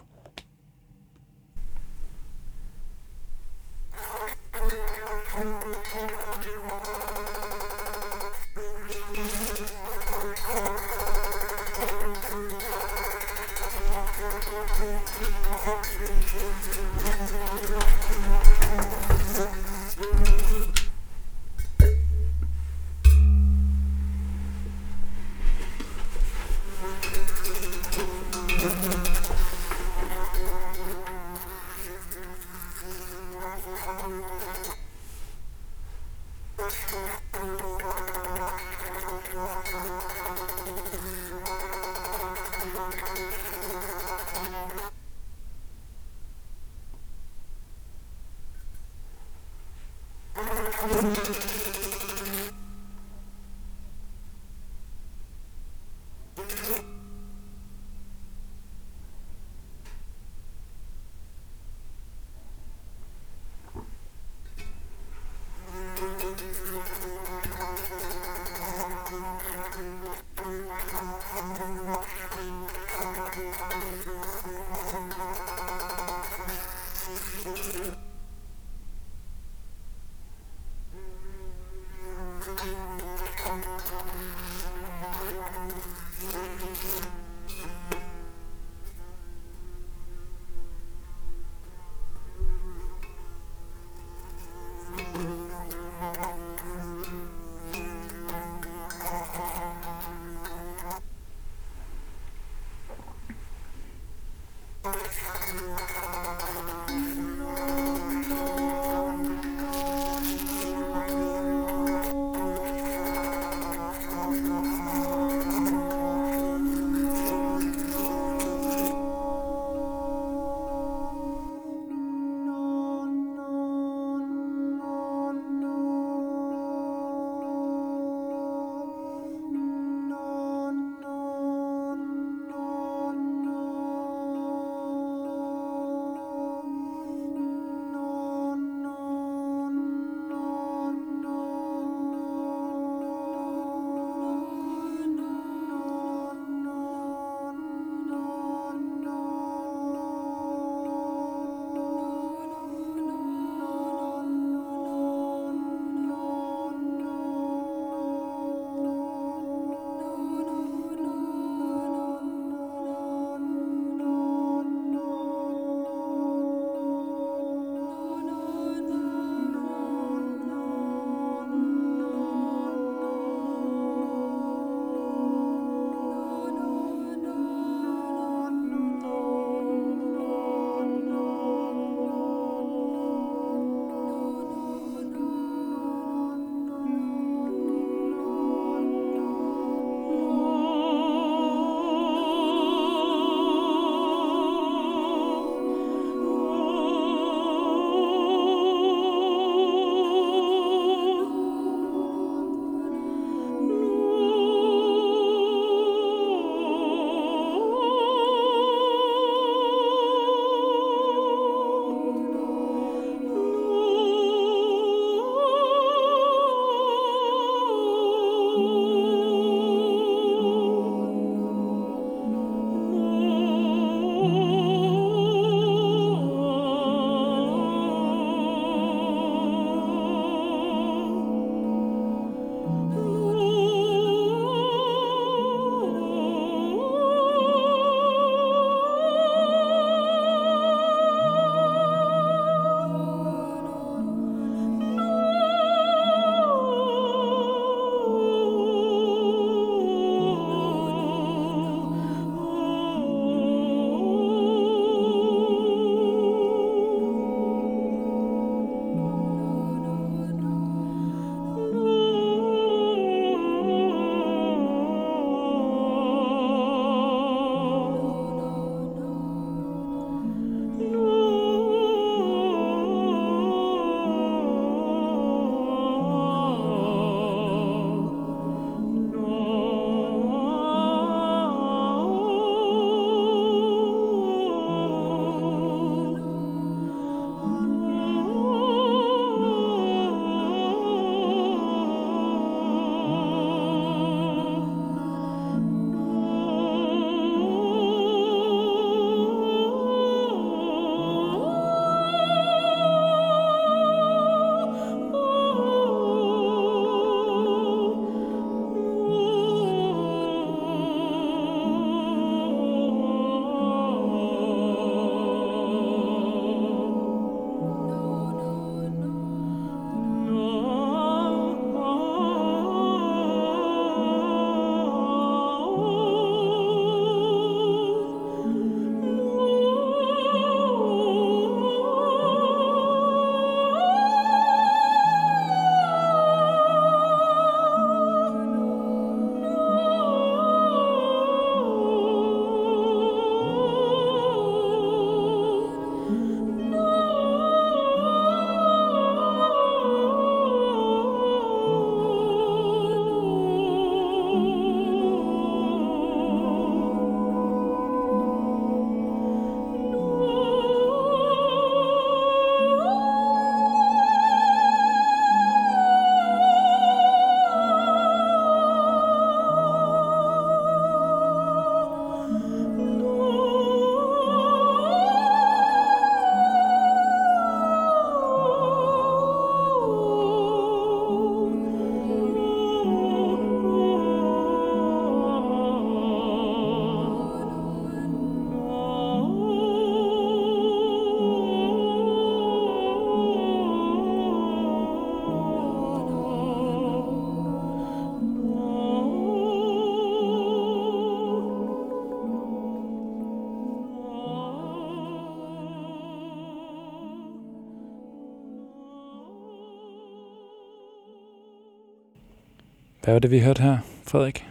Hvad 413.09 413.15
var 413.15 413.19
det, 413.21 413.31
vi 413.31 413.41
hørte 413.41 413.63
her, 413.63 413.79
Frederik? 414.03 414.47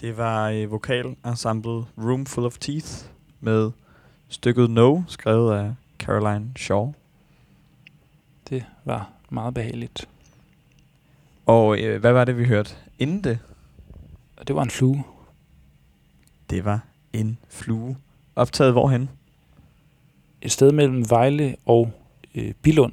Det 0.00 0.16
var 0.16 0.50
øh, 0.50 0.70
vokalensemble 0.70 1.84
Room 1.98 2.26
Full 2.26 2.46
of 2.46 2.58
Teeth 2.58 2.88
med 3.40 3.70
stykket 4.28 4.70
No, 4.70 5.02
skrevet 5.08 5.58
af 5.58 5.74
Caroline 5.98 6.52
Shaw. 6.56 6.92
Det 8.48 8.64
var 8.84 9.10
meget 9.30 9.54
behageligt. 9.54 10.08
Og 11.46 11.78
øh, 11.80 12.00
hvad 12.00 12.12
var 12.12 12.24
det, 12.24 12.38
vi 12.38 12.44
hørte 12.44 12.74
inden 12.98 13.24
det? 13.24 13.38
Det 14.46 14.56
var 14.56 14.62
en 14.62 14.70
flue. 14.70 15.04
Det 16.50 16.64
var 16.64 16.80
en 17.12 17.38
flue. 17.48 17.96
Optaget 18.36 18.72
hvorhen? 18.72 19.10
Et 20.42 20.52
sted 20.52 20.72
mellem 20.72 21.10
Vejle 21.10 21.56
og 21.66 21.92
øh, 22.34 22.54
Bilund. 22.62 22.92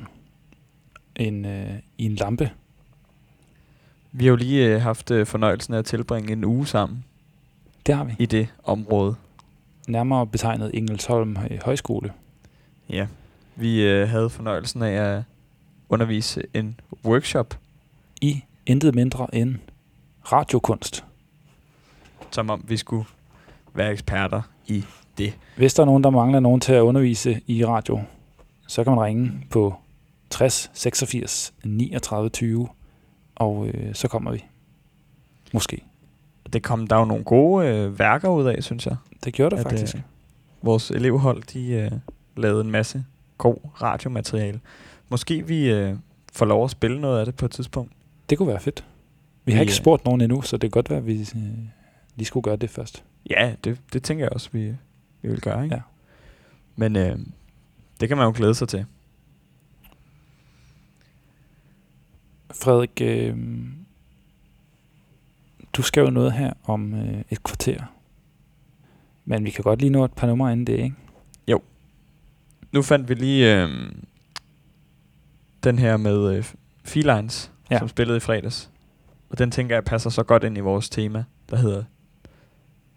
En, 1.16 1.45
øh, 1.45 1.74
I 1.97 2.05
en 2.05 2.16
lampe. 2.16 2.51
Vi 4.18 4.26
har 4.26 4.30
jo 4.30 4.36
lige 4.36 4.65
øh, 4.76 4.82
haft 4.82 5.11
øh, 5.11 5.26
fornøjelsen 5.26 5.74
af 5.74 5.78
at 5.78 5.86
tilbringe 5.86 6.32
en 6.34 6.45
uge 6.45 6.68
sammen 6.68 7.03
Det 7.86 7.95
har 7.95 8.03
vi. 8.03 8.15
i 8.20 8.26
det 8.26 8.47
område. 8.63 9.15
Nærmere 9.88 10.28
betegnet 10.28 10.72
Ingelsholm 10.74 11.38
øh, 11.51 11.59
Højskole. 11.65 12.11
Ja. 12.89 13.07
Vi 13.55 13.82
øh, 13.84 14.09
havde 14.09 14.30
fornøjelsen 14.30 14.82
af 14.82 14.91
at 14.91 15.24
undervise 15.89 16.43
en 16.53 16.80
workshop, 17.05 17.57
I 18.22 18.43
intet 18.65 18.95
mindre 18.95 19.36
end 19.36 19.55
radiokunst. 20.32 21.03
som 22.32 22.49
om 22.49 22.65
vi 22.68 22.78
skulle 22.78 23.05
være 23.74 23.91
eksperter 23.91 24.41
i 24.68 24.86
det. 25.18 25.34
Hvis 25.57 25.74
der 25.74 25.84
er 25.84 25.86
nogen, 25.86 26.03
der 26.03 26.09
mangler 26.09 26.39
nogen 26.39 26.61
til 26.61 26.74
at 26.74 26.82
undervise 26.82 27.41
i 27.47 27.65
radio, 27.65 28.01
så 28.68 28.84
kan 28.84 28.93
man 28.95 29.03
ringe 29.03 29.32
på 29.49 29.76
60 30.30 30.72
86 30.74 31.53
39 31.63 32.30
20, 32.30 32.68
og 33.40 33.68
øh, 33.68 33.96
så 33.96 34.08
kommer 34.08 34.32
vi. 34.32 34.46
Måske. 35.54 35.84
Det 36.54 36.64
kom 36.64 36.88
der 36.88 36.96
jo 36.98 37.06
nogle 37.06 37.24
gode 37.24 37.68
øh, 37.68 38.00
værker 38.00 38.30
ud 38.30 38.46
af, 38.46 38.64
synes 38.64 38.86
jeg. 38.86 38.96
Det 39.24 39.34
gjorde 39.34 39.56
det 39.56 39.66
At, 39.66 39.72
faktisk. 39.72 39.96
øh, 39.96 40.02
Vores 40.62 40.92
elevhold, 40.92 41.44
de 41.44 41.70
øh, 41.70 41.92
lavede 42.38 42.62
en 42.62 42.72
masse 42.72 43.06
god 43.38 43.56
radiomateriale. 43.82 44.60
Måske 45.10 45.48
vi 45.48 45.72
øh, 45.72 45.96
får 46.34 46.46
lov 46.46 46.64
at 46.64 46.72
spille 46.72 47.02
noget 47.02 47.20
af 47.20 47.26
det 47.26 47.36
på 47.36 47.46
et 47.46 47.52
tidspunkt. 47.52 47.92
Det 48.30 48.38
kunne 48.38 48.48
være 48.48 48.60
fedt. 48.60 48.86
Vi 49.46 49.52
har 49.52 49.62
ikke 49.62 49.72
øh, 49.72 49.76
spurgt 49.76 50.06
nogen 50.06 50.22
endnu, 50.22 50.42
så 50.42 50.58
det 50.58 50.62
kan 50.62 50.72
godt 50.72 50.90
være, 50.90 51.00
at 51.00 51.08
vi 51.08 51.20
øh, 51.20 51.48
lige 52.16 52.26
skulle 52.26 52.44
gøre 52.44 52.56
det 52.56 52.70
først. 52.70 53.04
Ja, 53.30 53.54
det, 53.64 53.80
det 53.94 54.04
tænker 54.04 54.26
jeg 54.26 54.34
også, 54.34 54.50
vi, 54.52 54.76
vi 55.22 55.30
vil 55.30 55.42
gøre, 55.42 55.64
ikke? 55.64 55.76
Ja. 55.76 55.82
Men 56.76 56.96
øh, 56.96 57.20
det 58.00 58.08
kan 58.08 58.18
man 58.18 58.26
jo 58.26 58.34
glæde 58.36 58.56
sig 58.56 58.68
til. 58.68 58.86
Frederik, 62.54 63.02
øh, 63.02 63.38
du 65.74 65.82
skal 65.82 66.02
jo 66.02 66.10
noget 66.10 66.34
her 66.34 66.54
om 66.64 66.93
øh, 66.93 67.22
et 67.30 67.43
kvarter. 67.43 67.84
Men 69.26 69.45
vi 69.45 69.50
kan 69.50 69.64
godt 69.64 69.80
lige 69.80 69.89
nå 69.89 70.06
et 70.06 70.14
par 70.14 70.28
numre 70.28 70.52
inden 70.52 70.68
det, 70.68 70.80
ikke? 70.80 70.95
Nu 72.72 72.82
fandt 72.82 73.10
vi 73.10 73.14
lige 73.14 73.64
øh, 73.64 73.70
den 75.64 75.80
her 75.80 75.98
med 75.98 76.36
øh, 76.36 76.54
Felines, 76.86 77.52
ja. 77.72 77.80
som 77.80 77.88
spillede 77.88 78.18
i 78.18 78.20
fredags. 78.20 78.72
Og 79.30 79.38
den 79.38 79.52
tænker 79.52 79.76
jeg 79.76 79.84
passer 79.84 80.10
så 80.10 80.24
godt 80.24 80.43
ind 80.43 80.58
i 80.58 80.60
vores 80.60 80.89
tema, 80.89 81.24
der 81.50 81.58
hedder 81.58 81.84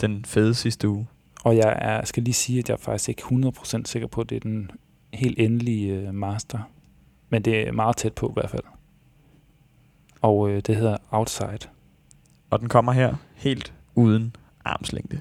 Den 0.00 0.24
fede 0.24 0.54
sidste 0.54 0.88
uge. 0.88 1.06
Og 1.44 1.56
jeg 1.56 1.78
er, 1.80 2.04
skal 2.04 2.22
lige 2.22 2.34
sige, 2.34 2.58
at 2.58 2.68
jeg 2.68 2.74
er 2.74 2.78
faktisk 2.78 3.08
ikke 3.08 3.22
100% 3.22 3.82
sikker 3.84 4.08
på, 4.08 4.20
at 4.20 4.30
det 4.30 4.36
er 4.36 4.40
den 4.40 4.70
helt 5.14 5.38
endelige 5.38 5.94
øh, 5.94 6.14
master. 6.14 6.58
Men 7.28 7.42
det 7.42 7.68
er 7.68 7.72
meget 7.72 7.96
tæt 7.96 8.12
på 8.12 8.28
i 8.28 8.32
hvert 8.34 8.50
fald. 8.50 8.64
Og 10.20 10.50
øh, 10.50 10.62
det 10.66 10.76
hedder 10.76 10.96
Outside. 11.10 11.68
Og 12.50 12.60
den 12.60 12.68
kommer 12.68 12.92
her 12.92 13.14
helt 13.34 13.74
uden 13.94 14.36
armslængde. 14.64 15.20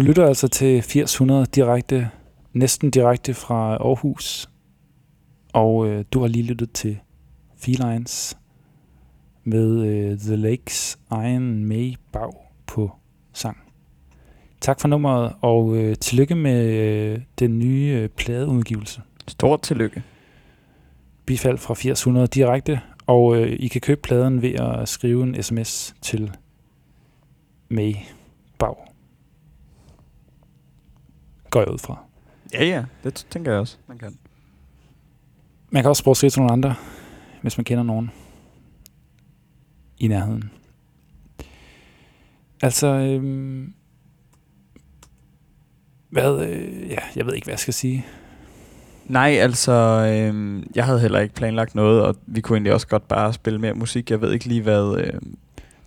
Du 0.00 0.04
lytter 0.04 0.26
altså 0.26 0.48
til 0.48 0.78
8000 0.78 1.46
direkte, 1.46 2.10
næsten 2.52 2.90
direkte 2.90 3.34
fra 3.34 3.76
Aarhus. 3.76 4.50
Og 5.52 5.88
øh, 5.88 6.04
du 6.12 6.20
har 6.20 6.28
lige 6.28 6.42
lyttet 6.42 6.72
til 6.72 6.98
Felines 7.58 8.38
med 9.44 9.86
øh, 9.86 10.18
The 10.18 10.36
Lakes 10.36 10.98
Iron 11.10 11.64
May 11.64 11.94
Bag 12.12 12.32
på 12.66 12.90
sang. 13.32 13.56
Tak 14.60 14.80
for 14.80 14.88
nummeret, 14.88 15.32
og 15.40 15.76
øh, 15.76 15.96
tillykke 15.96 16.34
med 16.34 16.64
øh, 16.64 17.20
den 17.38 17.58
nye 17.58 17.98
øh, 18.02 18.08
pladeudgivelse. 18.08 19.02
Stort 19.28 19.62
tillykke. 19.62 20.02
Bifald 21.26 21.58
fra 21.58 21.72
8000 21.72 22.28
direkte, 22.28 22.80
og 23.06 23.36
øh, 23.36 23.56
I 23.58 23.68
kan 23.68 23.80
købe 23.80 24.00
pladen 24.00 24.42
ved 24.42 24.54
at 24.54 24.88
skrive 24.88 25.22
en 25.22 25.42
sms 25.42 25.94
til 26.02 26.30
May 27.68 27.94
Bag. 28.58 28.89
Går 31.50 31.60
jeg 31.60 31.70
ud 31.70 31.78
fra. 31.78 31.98
Ja, 32.52 32.64
ja. 32.64 32.84
Det 33.04 33.26
tænker 33.30 33.50
jeg 33.52 33.60
også, 33.60 33.76
man 33.86 33.98
kan. 33.98 34.18
Man 35.70 35.82
kan 35.82 35.88
også 35.88 36.04
prøve 36.04 36.12
at 36.12 36.16
skrive 36.16 36.30
til 36.30 36.40
nogle 36.40 36.52
andre, 36.52 36.74
hvis 37.42 37.58
man 37.58 37.64
kender 37.64 37.84
nogen 37.84 38.10
i 39.98 40.08
nærheden. 40.08 40.50
Altså, 42.62 42.86
øhm, 42.86 43.74
hvad, 46.08 46.46
øh, 46.48 46.90
ja, 46.90 46.98
jeg 47.16 47.26
ved 47.26 47.34
ikke, 47.34 47.44
hvad 47.44 47.52
jeg 47.52 47.58
skal 47.58 47.74
sige. 47.74 48.06
Nej, 49.06 49.30
altså, 49.30 49.72
øhm, 49.72 50.70
jeg 50.74 50.84
havde 50.84 51.00
heller 51.00 51.20
ikke 51.20 51.34
planlagt 51.34 51.74
noget, 51.74 52.02
og 52.02 52.16
vi 52.26 52.40
kunne 52.40 52.56
egentlig 52.56 52.72
også 52.72 52.86
godt 52.86 53.08
bare 53.08 53.32
spille 53.32 53.58
mere 53.58 53.74
musik. 53.74 54.10
Jeg 54.10 54.20
ved 54.20 54.32
ikke 54.32 54.44
lige, 54.44 54.62
hvad... 54.62 54.96
Øh, 54.98 55.12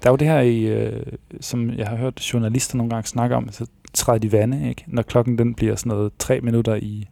Der 0.03 0.09
er 0.09 0.11
jo 0.11 0.15
det 0.15 0.27
her, 0.27 0.39
i, 0.39 0.59
øh, 0.63 1.05
som 1.41 1.69
jeg 1.69 1.87
har 1.87 1.95
hørt 1.95 2.33
journalister 2.33 2.77
nogle 2.77 2.89
gange 2.89 3.07
snakke 3.07 3.35
om, 3.35 3.51
så 3.51 3.65
træder 3.93 4.19
de 4.19 4.31
vande, 4.31 4.69
ikke? 4.69 4.83
Når 4.87 5.01
klokken 5.01 5.37
den 5.37 5.53
bliver 5.55 5.75
sådan 5.75 5.89
noget 5.89 6.11
tre 6.19 6.41
minutter 6.41 6.75
i, 6.75 7.07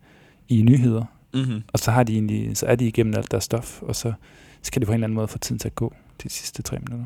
i 0.49 0.61
nyheder, 0.61 1.05
mm-hmm. 1.33 1.63
og 1.73 1.79
så, 1.79 1.91
har 1.91 2.03
de 2.03 2.13
egentlig, 2.13 2.57
så 2.57 2.65
er 2.65 2.75
de 2.75 2.87
igennem 2.87 3.13
alt 3.17 3.31
deres 3.31 3.43
stof, 3.43 3.81
og 3.81 3.95
så 3.95 4.13
skal 4.61 4.81
de 4.81 4.85
på 4.85 4.91
en 4.91 4.93
eller 4.93 5.07
anden 5.07 5.15
måde 5.15 5.27
få 5.27 5.37
tiden 5.37 5.59
til 5.59 5.67
at 5.67 5.75
gå 5.75 5.93
de 6.23 6.29
sidste 6.29 6.61
tre 6.61 6.79
minutter. 6.79 7.05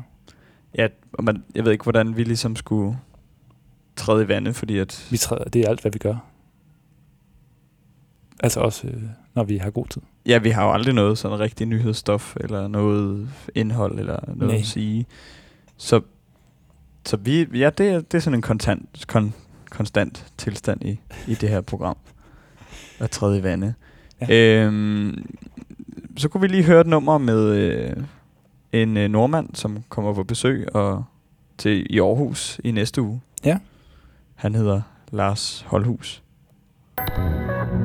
Ja, 0.78 0.88
og 1.12 1.24
man, 1.24 1.44
jeg 1.54 1.64
ved 1.64 1.72
ikke, 1.72 1.82
hvordan 1.82 2.16
vi 2.16 2.24
ligesom 2.24 2.56
skulle 2.56 2.98
træde 3.96 4.24
i 4.24 4.28
vandet, 4.28 4.56
fordi 4.56 4.78
at... 4.78 5.06
Vi 5.10 5.16
træder, 5.16 5.44
det 5.44 5.64
er 5.64 5.68
alt, 5.68 5.80
hvad 5.80 5.92
vi 5.92 5.98
gør. 5.98 6.16
Altså 8.42 8.60
også, 8.60 8.86
øh, 8.86 9.02
når 9.34 9.44
vi 9.44 9.56
har 9.56 9.70
god 9.70 9.86
tid. 9.86 10.02
Ja, 10.26 10.38
vi 10.38 10.50
har 10.50 10.64
jo 10.64 10.72
aldrig 10.72 10.94
noget 10.94 11.18
sådan 11.18 11.40
rigtig 11.40 11.66
nyhedsstof, 11.66 12.36
eller 12.40 12.68
noget 12.68 13.28
indhold, 13.54 13.98
eller 13.98 14.18
noget 14.26 14.46
Nej. 14.52 14.56
at 14.56 14.66
sige. 14.66 15.06
Så, 15.76 16.00
så 17.06 17.16
vi, 17.16 17.46
ja, 17.58 17.70
det, 17.78 17.88
er- 17.88 18.00
det 18.00 18.14
er 18.14 18.18
sådan 18.18 18.38
en 18.38 18.42
kontant, 18.42 19.04
kon, 19.08 19.34
konstant 19.76 20.32
tilstand 20.38 20.84
i, 20.84 21.00
i 21.26 21.34
det 21.34 21.48
her 21.48 21.60
program. 21.60 21.96
At 22.98 23.10
træde 23.10 23.38
i 23.38 23.42
vandet. 23.42 23.74
Ja. 24.20 24.26
Ja. 24.28 24.64
Øhm, 24.64 25.36
så 26.16 26.28
kunne 26.28 26.40
vi 26.40 26.46
lige 26.46 26.62
høre 26.62 26.80
et 26.80 26.86
nummer 26.86 27.18
med 27.18 27.48
øh, 27.48 27.96
en 28.72 28.96
øh, 28.96 29.08
nordmand, 29.08 29.54
som 29.54 29.82
kommer 29.88 30.14
på 30.14 30.24
besøg 30.24 30.74
og 30.74 31.04
til 31.58 31.86
i 31.90 32.00
Aarhus 32.00 32.60
i 32.64 32.70
næste 32.70 33.02
uge. 33.02 33.20
Ja. 33.44 33.58
Han 34.34 34.54
hedder 34.54 34.82
Lars 35.12 35.64
Holhus. 35.68 36.22
Thank 36.98 37.75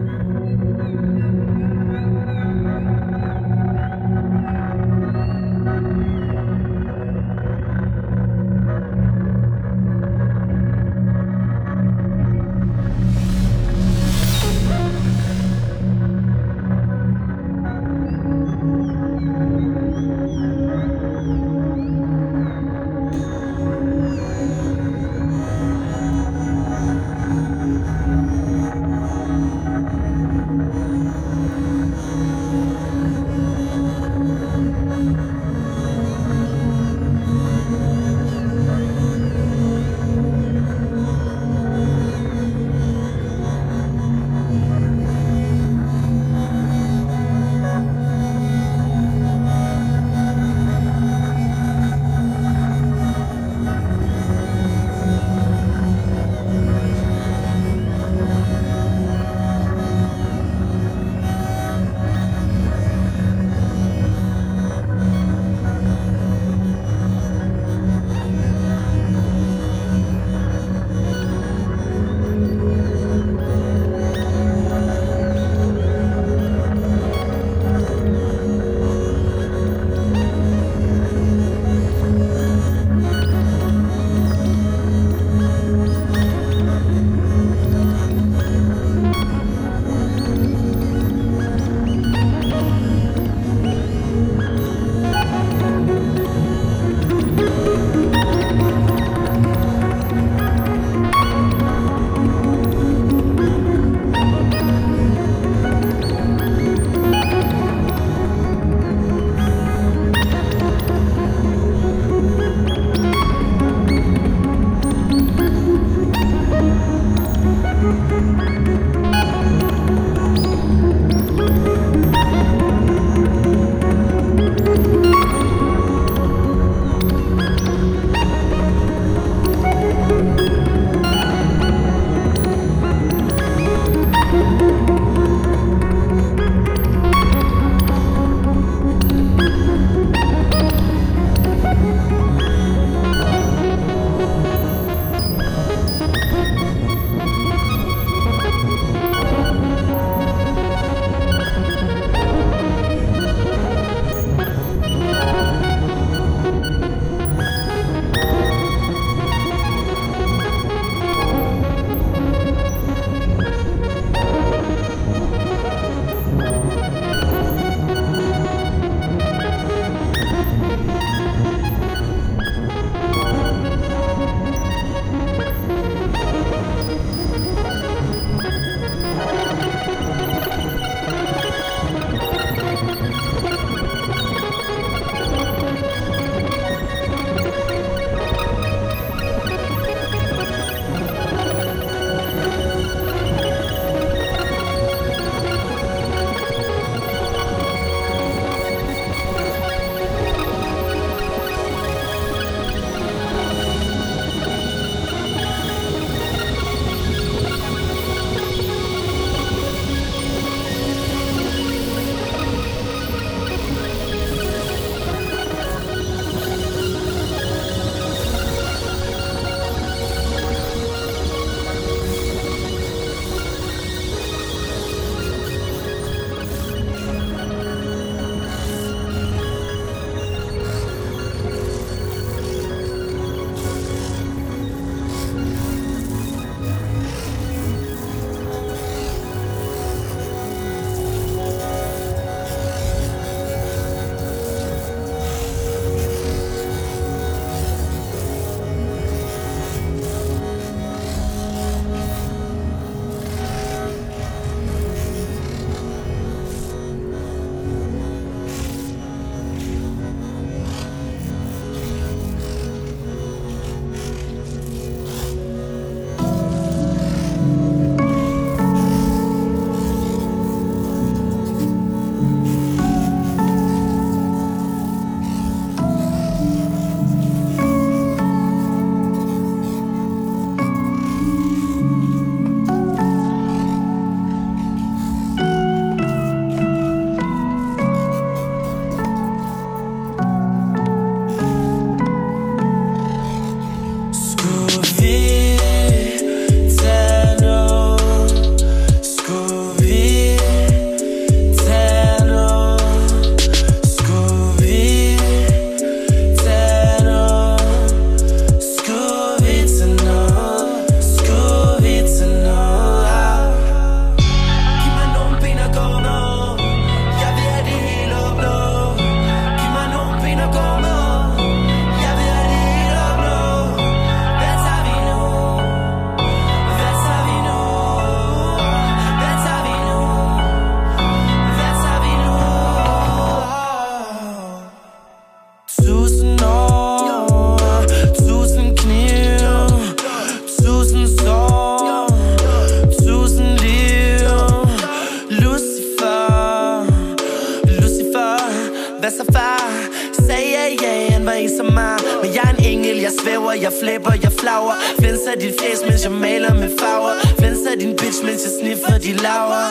til 358.42 358.50
bitch, 358.50 358.52
for 358.52 358.60
sniffer 358.60 358.98
de 358.98 359.14
laver. 359.14 359.64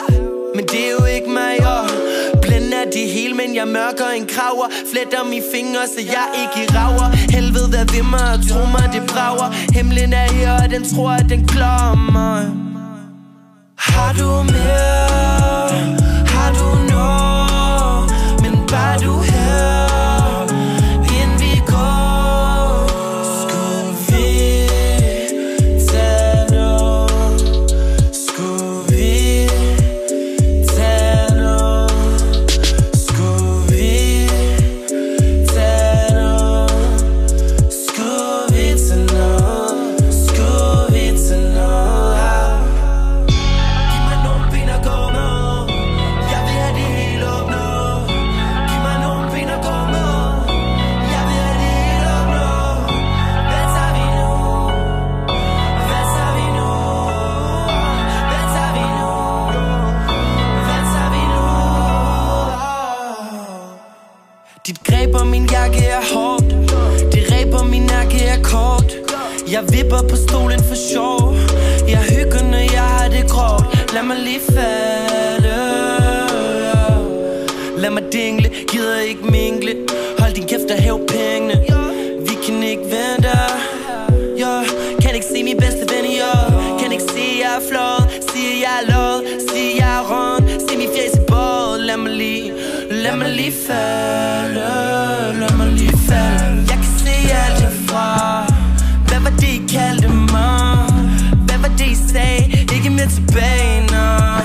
Men 0.55 0.65
det 0.65 0.87
er 0.87 0.91
jo 0.99 1.05
ikke 1.05 1.29
mig, 1.29 1.55
og 1.73 1.89
Blænder 2.41 2.83
det 2.93 3.09
hele, 3.09 3.33
men 3.33 3.55
jeg 3.55 3.67
mørker 3.67 4.09
en 4.15 4.27
kraver. 4.27 4.67
Fletter 4.91 5.23
mine 5.23 5.43
fingre, 5.53 5.87
så 5.95 6.01
jeg 6.15 6.27
ikke 6.43 6.73
rager. 6.77 7.09
Helvede 7.35 7.77
er 7.77 7.85
ved 7.93 8.03
mig, 8.03 8.27
og 8.33 8.39
tro 8.49 8.65
mig, 8.65 8.89
det 8.93 9.03
brager. 9.11 9.49
Himlen 9.73 10.13
er 10.13 10.31
her, 10.31 10.63
og 10.63 10.69
den 10.69 10.83
tror, 10.95 11.11
at 11.11 11.25
den 11.29 11.47
klommer 11.47 12.35
Har 13.77 14.13
du 14.19 14.29
mere? 14.43 15.69
Har 16.33 16.51
du 16.59 16.67
noget? 16.93 18.11
Men 18.41 18.67
bare 18.67 18.97
du 18.97 19.13
her 19.19 19.80
lige 93.51 93.67
falde 93.67 95.39
Lad 95.39 95.57
mig 95.57 95.67
lige 95.67 95.97
falde. 96.07 96.57
Jeg 96.69 96.77
kan 96.83 96.91
se 97.03 97.15
alt 97.43 97.61
herfra 97.61 98.45
Hvad 99.07 99.19
var 99.25 99.33
det 99.39 99.47
I 99.47 99.61
kaldte 99.73 100.07
mig? 100.07 100.85
Hvad 101.47 101.57
var 101.63 101.71
det 101.77 101.87
I 101.95 101.97
sagde? 102.11 102.43
Ikke 102.75 102.89
mere 102.89 103.09
tilbage, 103.17 103.79
nej. 103.91 104.41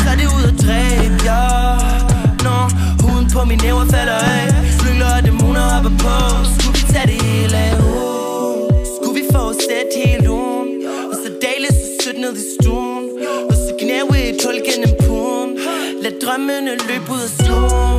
Så 0.00 0.06
er 0.12 0.16
det 0.20 0.28
ud 0.36 0.44
og 0.50 0.54
dræbe, 0.64 1.16
ja 1.28 1.42
Nå, 2.46 2.56
huden 3.02 3.26
på 3.34 3.44
mine 3.44 3.62
næver 3.62 3.84
falder 3.94 4.18
af. 4.36 4.48
Slyngler 4.78 5.16
og 5.16 5.22
dæmoner 5.26 5.64
hopper 5.72 5.94
på. 6.04 6.16
Skulle 6.54 6.74
vi 6.78 6.84
tage 6.92 7.06
det 7.12 7.18
hele 7.22 7.56
af? 7.56 7.72
Uh, 7.78 8.70
Skulle 8.94 9.14
vi 9.20 9.24
få 9.34 9.42
sæt 9.66 9.90
hele 10.04 10.30
ugen? 10.30 10.68
Og 11.10 11.14
så 11.22 11.28
dagligt 11.44 11.74
så 11.80 11.86
sødt 12.04 12.18
ned 12.24 12.34
i 12.42 12.44
stuen. 12.54 13.04
Og 13.50 13.54
så 13.62 13.70
knæver 13.80 14.12
vi 14.12 14.20
et 14.30 14.38
hul 14.44 14.56
gennem 14.68 14.92
puden. 15.04 15.50
Lad 16.02 16.14
drømmene 16.22 16.72
løbe 16.88 17.08
ud 17.14 17.22
af 17.28 17.32
sluen 17.38 17.91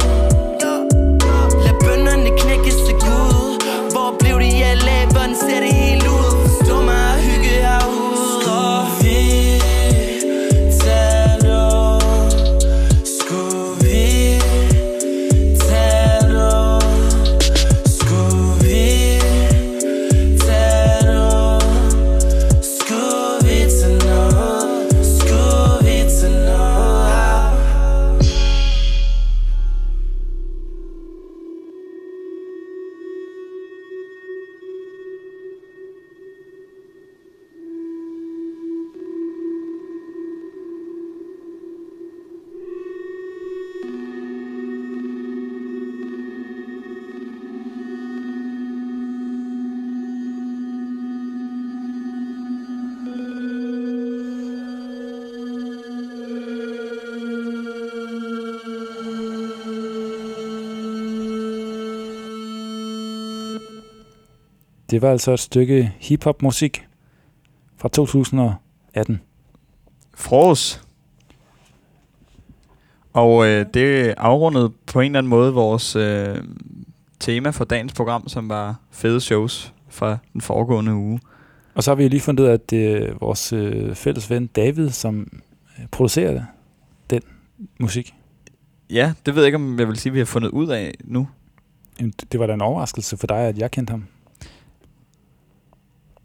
Det 64.94 65.02
var 65.02 65.12
altså 65.12 65.32
et 65.34 65.40
stykke 65.40 65.94
hiphop-musik 66.00 66.88
fra 67.78 67.90
2018. 67.90 69.22
Fros. 70.14 70.84
Og 73.14 73.48
øh, 73.48 73.66
det 73.74 74.14
afrundede 74.18 74.70
på 74.86 75.00
en 75.00 75.06
eller 75.06 75.18
anden 75.20 75.30
måde 75.30 75.54
vores 75.54 75.96
øh, 75.96 76.36
tema 77.20 77.50
for 77.50 77.66
dagens 77.66 77.94
program, 77.94 78.28
som 78.28 78.50
var 78.50 78.80
fede 78.92 79.22
shows 79.22 79.74
fra 79.90 80.18
den 80.34 80.42
foregående 80.42 80.94
uge. 80.94 81.20
Og 81.76 81.84
så 81.84 81.92
har 81.92 81.96
vi 81.96 82.04
jo 82.04 82.10
lige 82.10 82.22
fundet 82.22 82.44
ud 82.44 82.48
af, 82.50 82.54
at 82.54 82.70
det 82.70 82.88
er 82.88 83.14
vores 83.20 83.54
øh, 83.54 83.96
fælles 83.96 84.30
ven 84.30 84.48
David, 84.48 84.90
som 84.90 85.28
øh, 85.80 85.86
producerer 85.92 86.44
den 87.10 87.22
musik. 87.80 88.14
Ja, 88.90 89.14
det 89.26 89.36
ved 89.36 89.42
jeg 89.44 89.48
ikke, 89.48 89.56
om 89.56 89.80
jeg 89.80 89.88
vil 89.88 89.98
sige, 89.98 90.10
at 90.12 90.14
vi 90.14 90.20
har 90.20 90.26
fundet 90.26 90.50
ud 90.50 90.68
af 90.68 90.94
nu. 91.04 91.28
Jamen, 92.00 92.14
det- 92.22 92.32
Det 92.32 92.40
var 92.40 92.48
da 92.48 92.54
en 92.54 92.62
overraskelse 92.62 93.18
for 93.18 93.28
dig, 93.28 93.38
at 93.38 93.58
jeg 93.58 93.72
kendte 93.72 93.92
ham. 93.92 94.06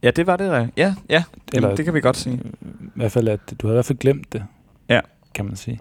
Ja, 0.03 0.11
det 0.11 0.27
var 0.27 0.37
det. 0.37 0.71
Ja, 0.77 0.95
ja. 1.11 1.25
Eller- 1.55 1.75
det 1.75 1.85
kan 1.85 1.95
vi 1.95 2.01
godt 2.01 2.17
sige. 2.17 2.41
I 2.63 2.91
hvert 2.95 3.13
fald, 3.13 3.29
at 3.29 3.41
du 3.63 3.67
havde 3.67 3.75
i 3.75 3.77
hvert 3.77 3.85
fald 3.85 3.99
glemt 3.99 4.33
det. 4.33 4.45
Ja. 4.89 5.01
Kan 5.35 5.45
man 5.45 5.57
sige. 5.57 5.81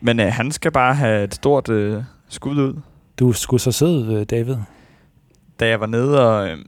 Men 0.00 0.20
øh, 0.20 0.26
han 0.32 0.50
skal 0.52 0.72
bare 0.72 0.94
have 0.94 1.24
et 1.24 1.34
stort 1.34 1.68
øh, 1.68 2.02
skud 2.28 2.56
ud. 2.56 2.80
Du 3.18 3.32
skulle 3.32 3.60
så 3.60 3.72
sød, 3.72 4.12
øh, 4.16 4.24
David. 4.24 4.56
Da 5.60 5.68
jeg 5.68 5.80
var 5.80 5.86
nede 5.86 6.28
og 6.28 6.48
øh, 6.48 6.58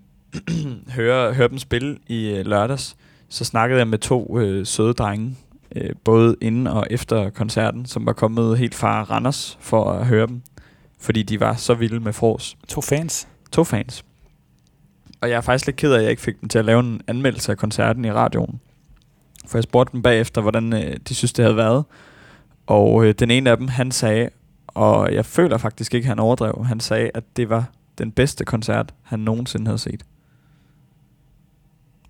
høre, 0.97 1.33
høre 1.35 1.49
dem 1.49 1.59
spille 1.59 1.99
i 2.07 2.31
øh, 2.31 2.47
lørdags, 2.47 2.97
så 3.29 3.45
snakkede 3.45 3.79
jeg 3.79 3.89
med 3.89 3.99
to 3.99 4.39
øh, 4.39 4.67
søde 4.67 4.93
drenge, 4.93 5.37
øh, 5.77 5.91
både 6.05 6.37
inden 6.41 6.67
og 6.67 6.87
efter 6.91 7.31
koncerten, 7.31 7.87
som 7.87 8.07
var 8.07 8.13
kommet 8.13 8.59
helt 8.59 8.75
fra 8.75 9.03
Randers 9.03 9.59
for 9.61 9.93
at 9.93 10.07
høre 10.07 10.27
dem, 10.27 10.43
fordi 11.01 11.23
de 11.23 11.41
var 11.41 11.55
så 11.55 11.75
vilde 11.75 12.01
med 12.01 12.13
fros. 12.13 12.57
To 12.69 12.81
fans. 12.81 13.29
To 13.53 13.65
fans. 13.65 14.05
Og 15.21 15.31
jeg 15.31 15.37
er 15.37 15.41
faktisk 15.41 15.67
lidt 15.67 15.77
ked 15.77 15.93
af, 15.93 15.97
at 15.97 16.03
jeg 16.03 16.11
ikke 16.11 16.23
fik 16.23 16.41
dem 16.41 16.49
til 16.49 16.59
at 16.59 16.65
lave 16.65 16.81
en 16.81 17.01
anmeldelse 17.07 17.53
af 17.53 17.59
koncerten 17.59 18.05
i 18.05 18.13
radioen. 18.13 18.61
For 19.47 19.59
jeg 19.59 19.63
spurgte 19.63 19.93
dem 19.93 20.03
bagefter, 20.03 20.41
hvordan 20.41 20.73
øh, 20.73 20.97
de 21.09 21.15
synes, 21.15 21.33
det 21.33 21.45
havde 21.45 21.57
været. 21.57 21.85
Og 22.67 23.05
øh, 23.05 23.15
den 23.19 23.31
ene 23.31 23.51
af 23.51 23.57
dem, 23.57 23.69
han 23.69 23.91
sagde, 23.91 24.31
og 24.67 25.15
jeg 25.15 25.27
føler 25.27 25.59
faktisk 25.59 25.95
ikke, 25.95 26.09
han 26.09 26.19
overdrev, 26.19 26.65
han 26.65 26.81
sagde, 26.81 27.11
at 27.15 27.25
det 27.37 27.49
var 27.49 27.71
den 27.99 28.13
bedste 28.13 28.45
koncert, 28.45 28.95
han 29.03 29.19
nogensinde 29.19 29.67
havde 29.67 29.79
set. 29.79 30.03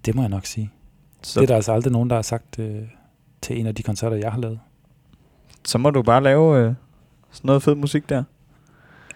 Det 0.05 0.15
må 0.15 0.23
jeg 0.23 0.29
nok 0.29 0.47
sige. 0.47 0.71
Så, 1.23 1.41
Det 1.41 1.45
er 1.45 1.49
der 1.49 1.57
altså 1.57 1.73
aldrig 1.73 1.93
nogen, 1.93 2.11
der 2.11 2.17
har 2.17 2.23
sagt 2.23 2.59
øh, 2.59 2.83
til 3.43 3.61
en 3.61 3.67
af 3.67 3.75
de 3.75 3.83
koncerter, 3.83 4.17
jeg 4.17 4.33
har 4.33 4.39
lavet. 4.41 4.61
så 5.65 5.79
må 5.79 5.91
du 5.91 6.03
bare 6.03 6.23
lave 6.23 6.59
øh, 6.59 6.75
sådan 7.31 7.49
noget 7.49 7.63
fed 7.63 7.75
musik 7.75 8.09
der. 8.09 8.25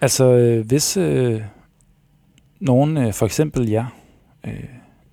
Altså, 0.01 0.25
øh, 0.25 0.65
hvis, 0.67 0.97
øh, 0.97 1.41
nogen, 2.59 2.97
øh, 2.97 3.13
for 3.13 3.25
eksempel 3.25 3.69
jer, 3.69 3.85
øh, 4.43 4.63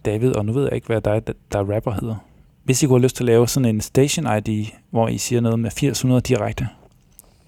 David, 0.05 0.33
og 0.33 0.45
nu 0.45 0.53
ved 0.53 0.63
jeg 0.63 0.75
ikke, 0.75 0.87
hvad 0.87 1.01
dig, 1.01 1.27
der, 1.27 1.33
der 1.53 1.75
rapper 1.75 1.93
hedder. 1.93 2.17
Hvis 2.65 2.83
I 2.83 2.87
kunne 2.87 2.99
have 2.99 3.03
lyst 3.03 3.17
til 3.17 3.25
at 3.25 3.27
lave 3.27 3.49
sådan 3.49 3.69
en 3.75 3.81
station 3.81 4.27
ID, 4.37 4.67
hvor 4.91 5.09
I 5.09 5.19
siger 5.19 5.41
noget 5.41 5.59
med 5.59 5.71
800 5.83 6.21
direkte, 6.21 6.69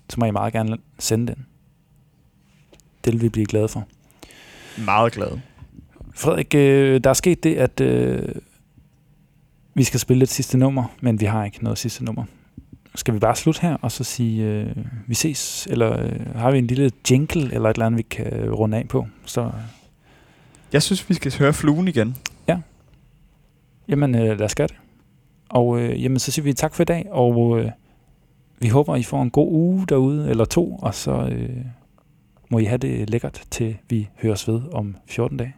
så 0.09 0.21
må 0.21 0.27
I 0.27 0.31
meget 0.31 0.53
gerne 0.53 0.79
sende 0.99 1.27
den. 1.27 1.47
Det 3.05 3.13
vil 3.13 3.23
vi 3.23 3.29
blive 3.29 3.47
glade 3.47 3.69
for. 3.69 3.87
Meget 4.85 5.13
glad. 5.13 5.39
Frederik, 6.15 6.55
øh, 6.55 7.01
der 7.05 7.11
er 7.11 7.15
sket 7.15 7.45
det, 7.45 7.55
at 7.55 7.81
øh, 7.81 8.29
vi 9.75 9.85
skal 9.85 10.01
spille 10.01 10.23
et 10.23 10.29
sidste 10.29 10.59
nummer, 10.59 10.85
men 11.01 11.21
vi 11.21 11.27
har 11.27 11.45
ikke 11.45 11.65
noget 11.65 11.79
sidste 11.79 12.05
nummer. 12.05 12.25
Skal 12.95 13.15
vi 13.15 13.19
bare 13.19 13.37
slutte 13.37 13.61
her, 13.61 13.77
og 13.83 13.93
så 13.93 14.05
sige, 14.05 14.45
øh, 14.45 14.77
vi 15.07 15.15
ses? 15.15 15.67
Eller 15.71 16.03
øh, 16.05 16.37
har 16.37 16.51
vi 16.51 16.59
en 16.59 16.67
lille 16.67 16.91
jingle, 17.11 17.55
eller 17.55 17.71
et 17.71 17.75
eller 17.75 17.87
andet, 17.87 17.99
vi 17.99 18.03
kan 18.03 18.51
runde 18.51 18.77
af 18.77 18.89
på? 18.89 19.07
Så, 19.25 19.51
jeg 20.75 20.83
synes, 20.83 21.09
vi 21.09 21.15
skal 21.15 21.39
høre 21.39 21.53
fluen 21.53 21.89
igen. 21.89 22.17
Ja. 22.49 22.59
jamen, 23.89 24.15
øh, 24.15 24.39
lad 24.39 24.43
os 24.43 24.55
gøre 24.55 24.67
det. 24.67 24.77
Og 25.49 25.81
øh, 25.81 26.03
jamen, 26.03 26.19
så 26.19 26.33
siger 26.33 26.45
vi 26.45 26.53
tak 26.53 26.75
for 26.75 26.83
i 26.83 26.85
dag, 26.85 27.07
og 27.11 27.59
øh, 27.59 27.71
vi 28.59 28.69
håber, 28.69 28.97
I 28.97 29.03
får 29.03 29.23
en 29.23 29.31
god 29.31 29.53
uge 29.53 29.87
derude, 29.89 30.31
eller 30.31 30.45
to, 30.45 30.77
og 30.77 30.95
så 30.95 31.13
øh, 31.13 31.65
må 32.51 32.59
I 32.59 32.65
have 32.65 32.79
det 32.79 33.11
lækkert, 33.11 33.43
til 33.51 33.77
vi 33.91 34.09
høres 34.23 34.49
ved 34.49 34.63
om 34.73 34.97
14 35.07 35.37
dage. 35.37 35.55